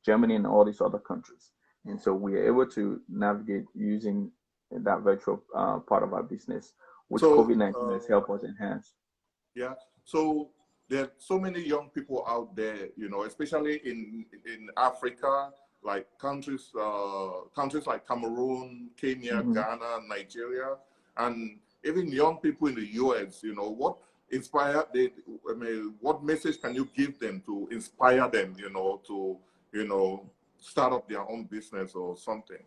Germany, 0.05 0.37
and 0.37 0.47
all 0.47 0.65
these 0.65 0.81
other 0.81 0.99
countries. 0.99 1.53
And 1.87 2.01
so 2.01 2.13
we 2.13 2.35
are 2.35 2.47
able 2.47 2.67
to 2.67 3.01
navigate 3.09 3.65
using 3.75 4.31
that 4.71 5.01
virtual 5.01 5.43
uh, 5.55 5.79
part 5.79 6.03
of 6.03 6.13
our 6.13 6.23
business, 6.23 6.75
which 7.09 7.21
so, 7.21 7.39
COVID-19 7.39 7.75
uh, 7.75 7.95
has 7.95 8.07
helped 8.07 8.31
us 8.31 8.43
enhance. 8.45 8.95
Yeah. 9.55 9.75
So 10.05 10.51
there 10.89 11.05
are 11.05 11.13
so 11.19 11.39
many 11.39 11.61
young 11.61 11.91
people 11.91 12.25
out 12.29 12.55
there, 12.57 12.89
you 12.97 13.09
know, 13.09 13.25
especially 13.25 13.81
in 13.85 14.25
in 14.47 14.69
Africa, 14.77 15.51
like 15.83 16.07
countries 16.19 16.71
uh, 16.79 17.49
countries 17.55 17.87
like 17.87 18.07
Cameroon, 18.07 18.91
Kenya, 18.97 19.35
mm-hmm. 19.35 19.53
Ghana, 19.53 20.01
Nigeria, 20.09 20.77
and 21.17 21.59
even 21.85 22.11
young 22.11 22.39
people 22.39 22.69
in 22.69 22.75
the 22.75 22.87
US. 22.95 23.43
You 23.43 23.55
know 23.55 23.71
what 23.71 23.97
inspire 24.31 24.85
they? 24.93 25.11
I 25.51 25.55
mean, 25.55 25.95
what 26.01 26.25
message 26.25 26.61
can 26.61 26.75
you 26.75 26.89
give 26.97 27.19
them 27.19 27.43
to 27.47 27.69
inspire 27.71 28.29
them? 28.29 28.57
You 28.59 28.71
know 28.71 29.01
to 29.07 29.37
you 29.73 29.87
know 29.87 30.29
start 30.59 30.93
up 30.93 31.09
their 31.09 31.29
own 31.29 31.45
business 31.45 31.95
or 31.95 32.17
something. 32.17 32.63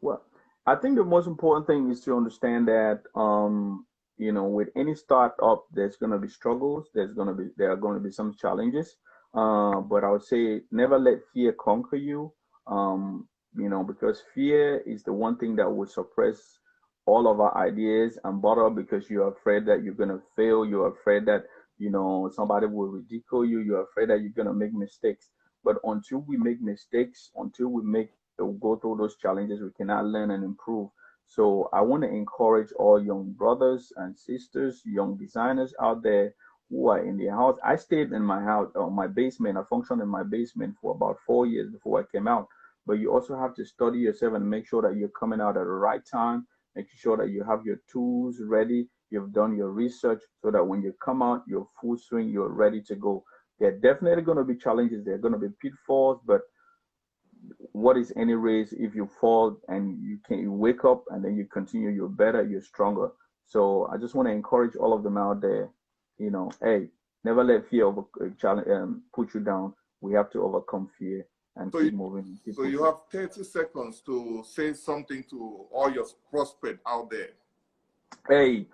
Well, 0.00 0.22
I 0.66 0.76
think 0.76 0.96
the 0.96 1.04
most 1.04 1.26
important 1.26 1.66
thing 1.66 1.90
is 1.90 2.00
to 2.02 2.16
understand 2.16 2.68
that 2.68 3.02
um, 3.14 3.86
you 4.18 4.32
know 4.32 4.44
with 4.44 4.68
any 4.76 4.94
startup, 4.94 5.64
there's 5.72 5.96
going 5.96 6.12
to 6.12 6.18
be 6.18 6.28
struggles. 6.28 6.88
There's 6.94 7.12
going 7.12 7.28
to 7.28 7.34
be 7.34 7.50
there 7.56 7.72
are 7.72 7.76
going 7.76 7.94
to 7.94 8.04
be 8.04 8.12
some 8.12 8.34
challenges. 8.34 8.96
Uh, 9.34 9.80
but 9.80 10.04
I 10.04 10.10
would 10.10 10.22
say 10.22 10.60
never 10.70 10.98
let 10.98 11.18
fear 11.32 11.52
conquer 11.52 11.96
you. 11.96 12.32
Um, 12.66 13.28
you 13.56 13.68
know, 13.68 13.84
because 13.84 14.22
fear 14.34 14.78
is 14.80 15.02
the 15.02 15.12
one 15.12 15.36
thing 15.36 15.56
that 15.56 15.70
will 15.70 15.86
suppress 15.86 16.58
all 17.06 17.30
of 17.30 17.40
our 17.40 17.56
ideas 17.56 18.18
and 18.24 18.40
bother 18.40 18.70
because 18.70 19.10
you're 19.10 19.28
afraid 19.28 19.66
that 19.66 19.82
you're 19.82 19.94
gonna 19.94 20.20
fail. 20.36 20.64
You're 20.64 20.88
afraid 20.88 21.26
that 21.26 21.44
you 21.78 21.90
know 21.90 22.30
somebody 22.34 22.66
will 22.66 22.88
ridicule 22.88 23.44
you. 23.44 23.60
You're 23.60 23.82
afraid 23.82 24.10
that 24.10 24.20
you're 24.20 24.30
gonna 24.30 24.54
make 24.54 24.72
mistakes. 24.72 25.30
But 25.64 25.76
until 25.84 26.18
we 26.18 26.36
make 26.36 26.60
mistakes, 26.60 27.30
until 27.36 27.68
we 27.68 27.82
make 27.82 28.10
go 28.38 28.76
through 28.76 28.96
those 28.98 29.16
challenges, 29.16 29.60
we 29.62 29.70
cannot 29.76 30.06
learn 30.06 30.30
and 30.30 30.44
improve. 30.44 30.90
So 31.26 31.68
I 31.72 31.80
want 31.80 32.02
to 32.02 32.08
encourage 32.08 32.72
all 32.72 33.02
young 33.02 33.32
brothers 33.32 33.92
and 33.96 34.16
sisters, 34.18 34.82
young 34.84 35.16
designers 35.16 35.74
out 35.80 36.02
there 36.02 36.34
who 36.70 36.88
are 36.88 37.04
in 37.04 37.16
their 37.16 37.32
house. 37.32 37.56
I 37.64 37.76
stayed 37.76 38.12
in 38.12 38.22
my 38.22 38.42
house, 38.42 38.70
uh, 38.74 38.88
my 38.88 39.06
basement. 39.06 39.58
I 39.58 39.62
functioned 39.70 40.02
in 40.02 40.08
my 40.08 40.22
basement 40.22 40.76
for 40.80 40.94
about 40.94 41.18
four 41.26 41.46
years 41.46 41.70
before 41.70 42.00
I 42.00 42.04
came 42.12 42.28
out. 42.28 42.48
But 42.86 42.94
you 42.94 43.12
also 43.12 43.38
have 43.38 43.54
to 43.56 43.64
study 43.64 44.00
yourself 44.00 44.34
and 44.34 44.48
make 44.48 44.66
sure 44.66 44.82
that 44.82 44.96
you're 44.96 45.08
coming 45.08 45.40
out 45.40 45.56
at 45.56 45.64
the 45.64 45.70
right 45.70 46.04
time, 46.04 46.46
making 46.76 46.96
sure 46.96 47.16
that 47.16 47.30
you 47.30 47.44
have 47.44 47.64
your 47.64 47.80
tools 47.90 48.36
ready, 48.40 48.88
you've 49.10 49.32
done 49.32 49.56
your 49.56 49.70
research 49.70 50.22
so 50.42 50.50
that 50.50 50.64
when 50.64 50.82
you 50.82 50.94
come 51.04 51.22
out, 51.22 51.42
you're 51.46 51.68
full 51.80 51.96
swing, 51.96 52.28
you're 52.28 52.52
ready 52.52 52.82
to 52.82 52.94
go. 52.96 53.24
There 53.58 53.68
are 53.68 53.78
definitely 53.78 54.22
going 54.22 54.38
to 54.38 54.44
be 54.44 54.56
challenges, 54.56 55.04
there 55.04 55.14
are 55.14 55.18
going 55.18 55.34
to 55.34 55.38
be 55.38 55.54
pitfalls, 55.60 56.20
but 56.26 56.42
what 57.72 57.96
is 57.96 58.12
any 58.16 58.34
race 58.34 58.72
if 58.72 58.94
you 58.94 59.08
fall 59.20 59.58
and 59.68 60.02
you 60.02 60.18
can 60.26 60.38
you 60.38 60.50
wake 60.52 60.84
up 60.84 61.04
and 61.10 61.24
then 61.24 61.36
you 61.36 61.46
continue, 61.52 61.90
you're 61.90 62.08
better, 62.08 62.42
you're 62.42 62.62
stronger. 62.62 63.10
So 63.46 63.88
I 63.92 63.98
just 63.98 64.14
want 64.14 64.28
to 64.28 64.32
encourage 64.32 64.76
all 64.76 64.94
of 64.94 65.02
them 65.02 65.18
out 65.18 65.40
there 65.42 65.70
you 66.18 66.30
know, 66.30 66.50
hey, 66.62 66.88
never 67.24 67.42
let 67.44 67.68
fear 67.68 67.86
over 67.86 68.02
uh, 68.20 68.28
challenge 68.40 68.68
um, 68.68 69.02
put 69.14 69.34
you 69.34 69.40
down. 69.40 69.74
We 70.00 70.12
have 70.14 70.30
to 70.32 70.42
overcome 70.42 70.90
fear 70.98 71.26
and 71.56 71.72
so 71.72 71.78
keep 71.78 71.92
you, 71.92 71.98
moving. 71.98 72.38
Keep 72.44 72.54
so 72.54 72.62
moving. 72.62 72.78
you 72.78 72.84
have 72.84 72.96
30 73.10 73.44
seconds 73.44 74.00
to 74.06 74.44
say 74.46 74.72
something 74.72 75.24
to 75.30 75.66
all 75.72 75.90
your 75.92 76.06
prospects 76.30 76.80
out 76.86 77.10
there. 77.10 77.30
Hey, 78.28 78.66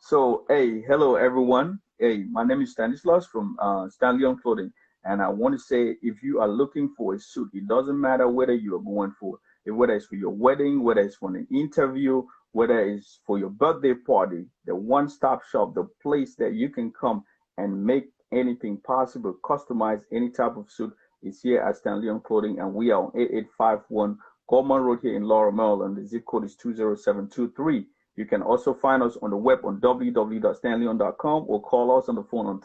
so 0.00 0.44
hey, 0.48 0.82
hello 0.82 1.16
everyone. 1.16 1.80
Hey, 1.98 2.24
my 2.30 2.44
name 2.44 2.62
is 2.62 2.72
Stanislaus 2.72 3.26
from 3.26 3.56
uh, 3.60 3.88
Stanleon 3.88 4.40
Clothing, 4.40 4.72
and 5.04 5.20
I 5.20 5.28
want 5.28 5.54
to 5.54 5.58
say 5.58 5.96
if 6.02 6.22
you 6.22 6.40
are 6.40 6.48
looking 6.48 6.94
for 6.96 7.14
a 7.14 7.20
suit, 7.20 7.50
it 7.54 7.66
doesn't 7.66 8.00
matter 8.00 8.28
whether 8.28 8.54
you 8.54 8.76
are 8.76 8.82
going 8.82 9.12
for 9.18 9.38
whether 9.66 9.94
it's 9.94 10.06
for 10.06 10.16
your 10.16 10.30
wedding, 10.30 10.82
whether 10.82 11.00
it's 11.00 11.16
for 11.16 11.34
an 11.34 11.46
interview, 11.50 12.22
whether 12.52 12.80
it's 12.80 13.20
for 13.26 13.38
your 13.38 13.50
birthday 13.50 13.94
party, 13.94 14.46
the 14.66 14.74
one 14.74 15.08
stop 15.08 15.42
shop, 15.44 15.74
the 15.74 15.86
place 16.02 16.34
that 16.36 16.54
you 16.54 16.68
can 16.68 16.92
come 16.98 17.24
and 17.58 17.84
make 17.84 18.06
anything 18.32 18.76
possible, 18.78 19.34
customize 19.44 20.02
any 20.12 20.30
type 20.30 20.56
of 20.56 20.70
suit 20.70 20.92
is 21.22 21.42
here 21.42 21.60
at 21.60 21.76
Stanleon 21.76 22.22
Clothing, 22.22 22.58
and 22.60 22.72
we 22.74 22.90
are 22.90 23.04
on 23.04 23.12
8851 23.14 24.18
Gorman 24.48 24.82
Road 24.82 25.00
here 25.02 25.14
in 25.16 25.24
Laurel, 25.24 25.52
Maryland. 25.52 25.96
The 25.96 26.04
zip 26.06 26.24
code 26.26 26.44
is 26.44 26.56
20723. 26.56 27.86
You 28.16 28.26
can 28.26 28.42
also 28.42 28.74
find 28.74 29.02
us 29.02 29.16
on 29.22 29.30
the 29.30 29.36
web 29.36 29.64
on 29.64 29.80
www.stanleon.com 29.80 31.44
or 31.46 31.62
call 31.62 31.96
us 31.96 32.08
on 32.08 32.16
the 32.16 32.24
phone 32.24 32.46
on 32.46 32.60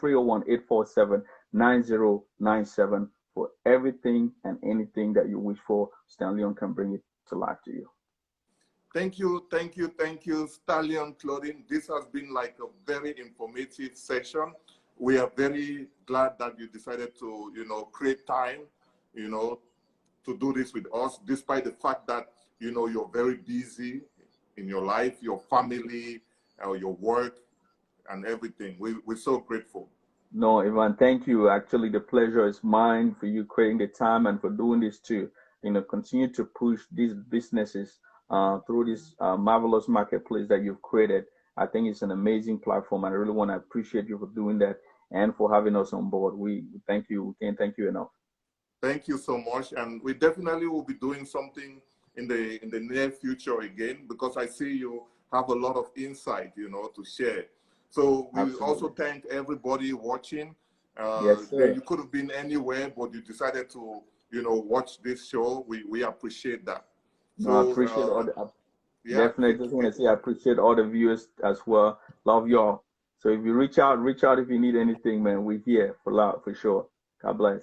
301-847-9097 1.54 3.08
for 3.32 3.50
everything 3.64 4.32
and 4.42 4.58
anything 4.64 5.12
that 5.12 5.28
you 5.28 5.38
wish 5.38 5.58
for. 5.66 5.90
Stanleon 6.08 6.56
can 6.56 6.72
bring 6.72 6.94
it 6.94 7.02
to 7.28 7.36
life 7.36 7.58
to 7.66 7.72
you. 7.72 7.88
Thank 8.92 9.18
you, 9.18 9.46
thank 9.50 9.76
you, 9.76 9.88
thank 9.98 10.24
you, 10.24 10.46
Stallion 10.48 11.14
Clothing. 11.20 11.64
This 11.68 11.88
has 11.88 12.06
been 12.06 12.32
like 12.32 12.56
a 12.60 12.66
very 12.86 13.14
informative 13.18 13.96
session. 13.96 14.54
We 14.98 15.18
are 15.18 15.30
very 15.36 15.88
glad 16.06 16.38
that 16.38 16.58
you 16.58 16.68
decided 16.68 17.18
to, 17.18 17.52
you 17.54 17.66
know, 17.66 17.84
create 17.84 18.26
time, 18.26 18.60
you 19.12 19.28
know, 19.28 19.60
to 20.24 20.36
do 20.38 20.52
this 20.52 20.72
with 20.72 20.86
us, 20.94 21.18
despite 21.26 21.64
the 21.64 21.72
fact 21.72 22.06
that, 22.06 22.28
you 22.58 22.70
know, 22.70 22.86
you're 22.86 23.10
very 23.12 23.36
busy 23.36 24.02
in 24.56 24.68
your 24.68 24.82
life, 24.82 25.16
your 25.20 25.38
family, 25.38 26.22
uh, 26.64 26.72
your 26.72 26.94
work, 26.94 27.38
and 28.10 28.24
everything. 28.24 28.76
We, 28.78 28.94
we're 29.04 29.16
so 29.16 29.38
grateful. 29.38 29.88
No, 30.32 30.60
Ivan, 30.60 30.96
thank 30.96 31.26
you. 31.26 31.48
Actually, 31.48 31.90
the 31.90 32.00
pleasure 32.00 32.46
is 32.46 32.60
mine 32.62 33.14
for 33.18 33.26
you 33.26 33.44
creating 33.44 33.78
the 33.78 33.86
time 33.86 34.26
and 34.26 34.40
for 34.40 34.50
doing 34.50 34.80
this 34.80 34.98
too. 34.98 35.30
You 35.62 35.72
know, 35.72 35.82
continue 35.82 36.28
to 36.32 36.44
push 36.44 36.80
these 36.92 37.14
businesses 37.14 37.98
uh, 38.30 38.58
through 38.66 38.86
this 38.86 39.14
uh, 39.20 39.36
marvelous 39.36 39.88
marketplace 39.88 40.48
that 40.48 40.62
you've 40.62 40.82
created. 40.82 41.24
I 41.56 41.66
think 41.66 41.88
it's 41.88 42.02
an 42.02 42.10
amazing 42.10 42.58
platform, 42.58 43.04
and 43.04 43.14
I 43.14 43.16
really 43.16 43.32
want 43.32 43.50
to 43.50 43.56
appreciate 43.56 44.08
you 44.08 44.18
for 44.18 44.26
doing 44.26 44.58
that 44.58 44.80
and 45.12 45.34
for 45.36 45.52
having 45.52 45.76
us 45.76 45.92
on 45.92 46.10
board. 46.10 46.34
We 46.34 46.64
thank 46.86 47.08
you. 47.08 47.34
We 47.40 47.46
can't 47.46 47.56
thank 47.56 47.78
you 47.78 47.88
enough. 47.88 48.08
Thank 48.82 49.08
you 49.08 49.18
so 49.18 49.38
much, 49.38 49.72
and 49.72 50.02
we 50.02 50.14
definitely 50.14 50.66
will 50.66 50.82
be 50.82 50.94
doing 50.94 51.24
something 51.24 51.80
in 52.16 52.28
the 52.28 52.62
in 52.62 52.70
the 52.70 52.80
near 52.80 53.10
future 53.10 53.60
again 53.60 54.06
because 54.08 54.36
I 54.36 54.46
see 54.46 54.72
you 54.76 55.04
have 55.32 55.48
a 55.48 55.54
lot 55.54 55.76
of 55.76 55.90
insight, 55.96 56.52
you 56.56 56.68
know, 56.68 56.90
to 56.94 57.04
share. 57.04 57.46
So 57.90 58.30
we 58.32 58.40
Absolutely. 58.40 58.66
also 58.66 58.88
thank 58.88 59.26
everybody 59.26 59.92
watching. 59.92 60.54
Uh, 60.96 61.22
yes, 61.24 61.48
sir. 61.48 61.72
You 61.72 61.80
could 61.80 61.98
have 62.00 62.10
been 62.10 62.30
anywhere, 62.30 62.92
but 62.96 63.12
you 63.12 63.22
decided 63.22 63.70
to, 63.70 64.00
you 64.30 64.42
know, 64.42 64.54
watch 64.54 65.00
this 65.02 65.28
show. 65.28 65.64
We 65.68 65.84
we 65.84 66.02
appreciate 66.02 66.66
that. 66.66 66.84
So, 67.38 67.48
no, 67.50 67.68
I 67.68 67.70
appreciate 67.70 67.98
uh, 67.98 68.12
all 68.12 68.24
the. 68.24 68.50
Yeah. 69.04 69.26
Definitely, 69.26 69.58
just 69.58 69.74
want 69.74 69.86
to 69.86 69.92
say 69.92 70.06
I 70.06 70.14
appreciate 70.14 70.58
all 70.58 70.74
the 70.74 70.84
viewers 70.84 71.28
as 71.44 71.60
well. 71.66 72.00
Love 72.24 72.48
y'all. 72.48 72.84
So 73.18 73.28
if 73.28 73.44
you 73.44 73.54
reach 73.54 73.78
out, 73.78 73.98
reach 73.98 74.24
out 74.24 74.38
if 74.38 74.48
you 74.48 74.58
need 74.58 74.76
anything, 74.76 75.22
man. 75.22 75.44
We're 75.44 75.62
here 75.64 75.96
for 76.02 76.12
love, 76.12 76.42
for 76.44 76.54
sure. 76.54 76.86
God 77.22 77.38
bless. 77.38 77.62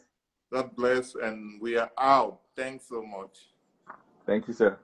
God 0.51 0.75
bless, 0.75 1.15
and 1.15 1.62
we 1.62 1.77
are 1.77 1.91
out. 1.97 2.41
Thanks 2.56 2.88
so 2.88 3.04
much. 3.04 3.38
Thank 4.25 4.47
you, 4.47 4.54
sir. 4.54 4.77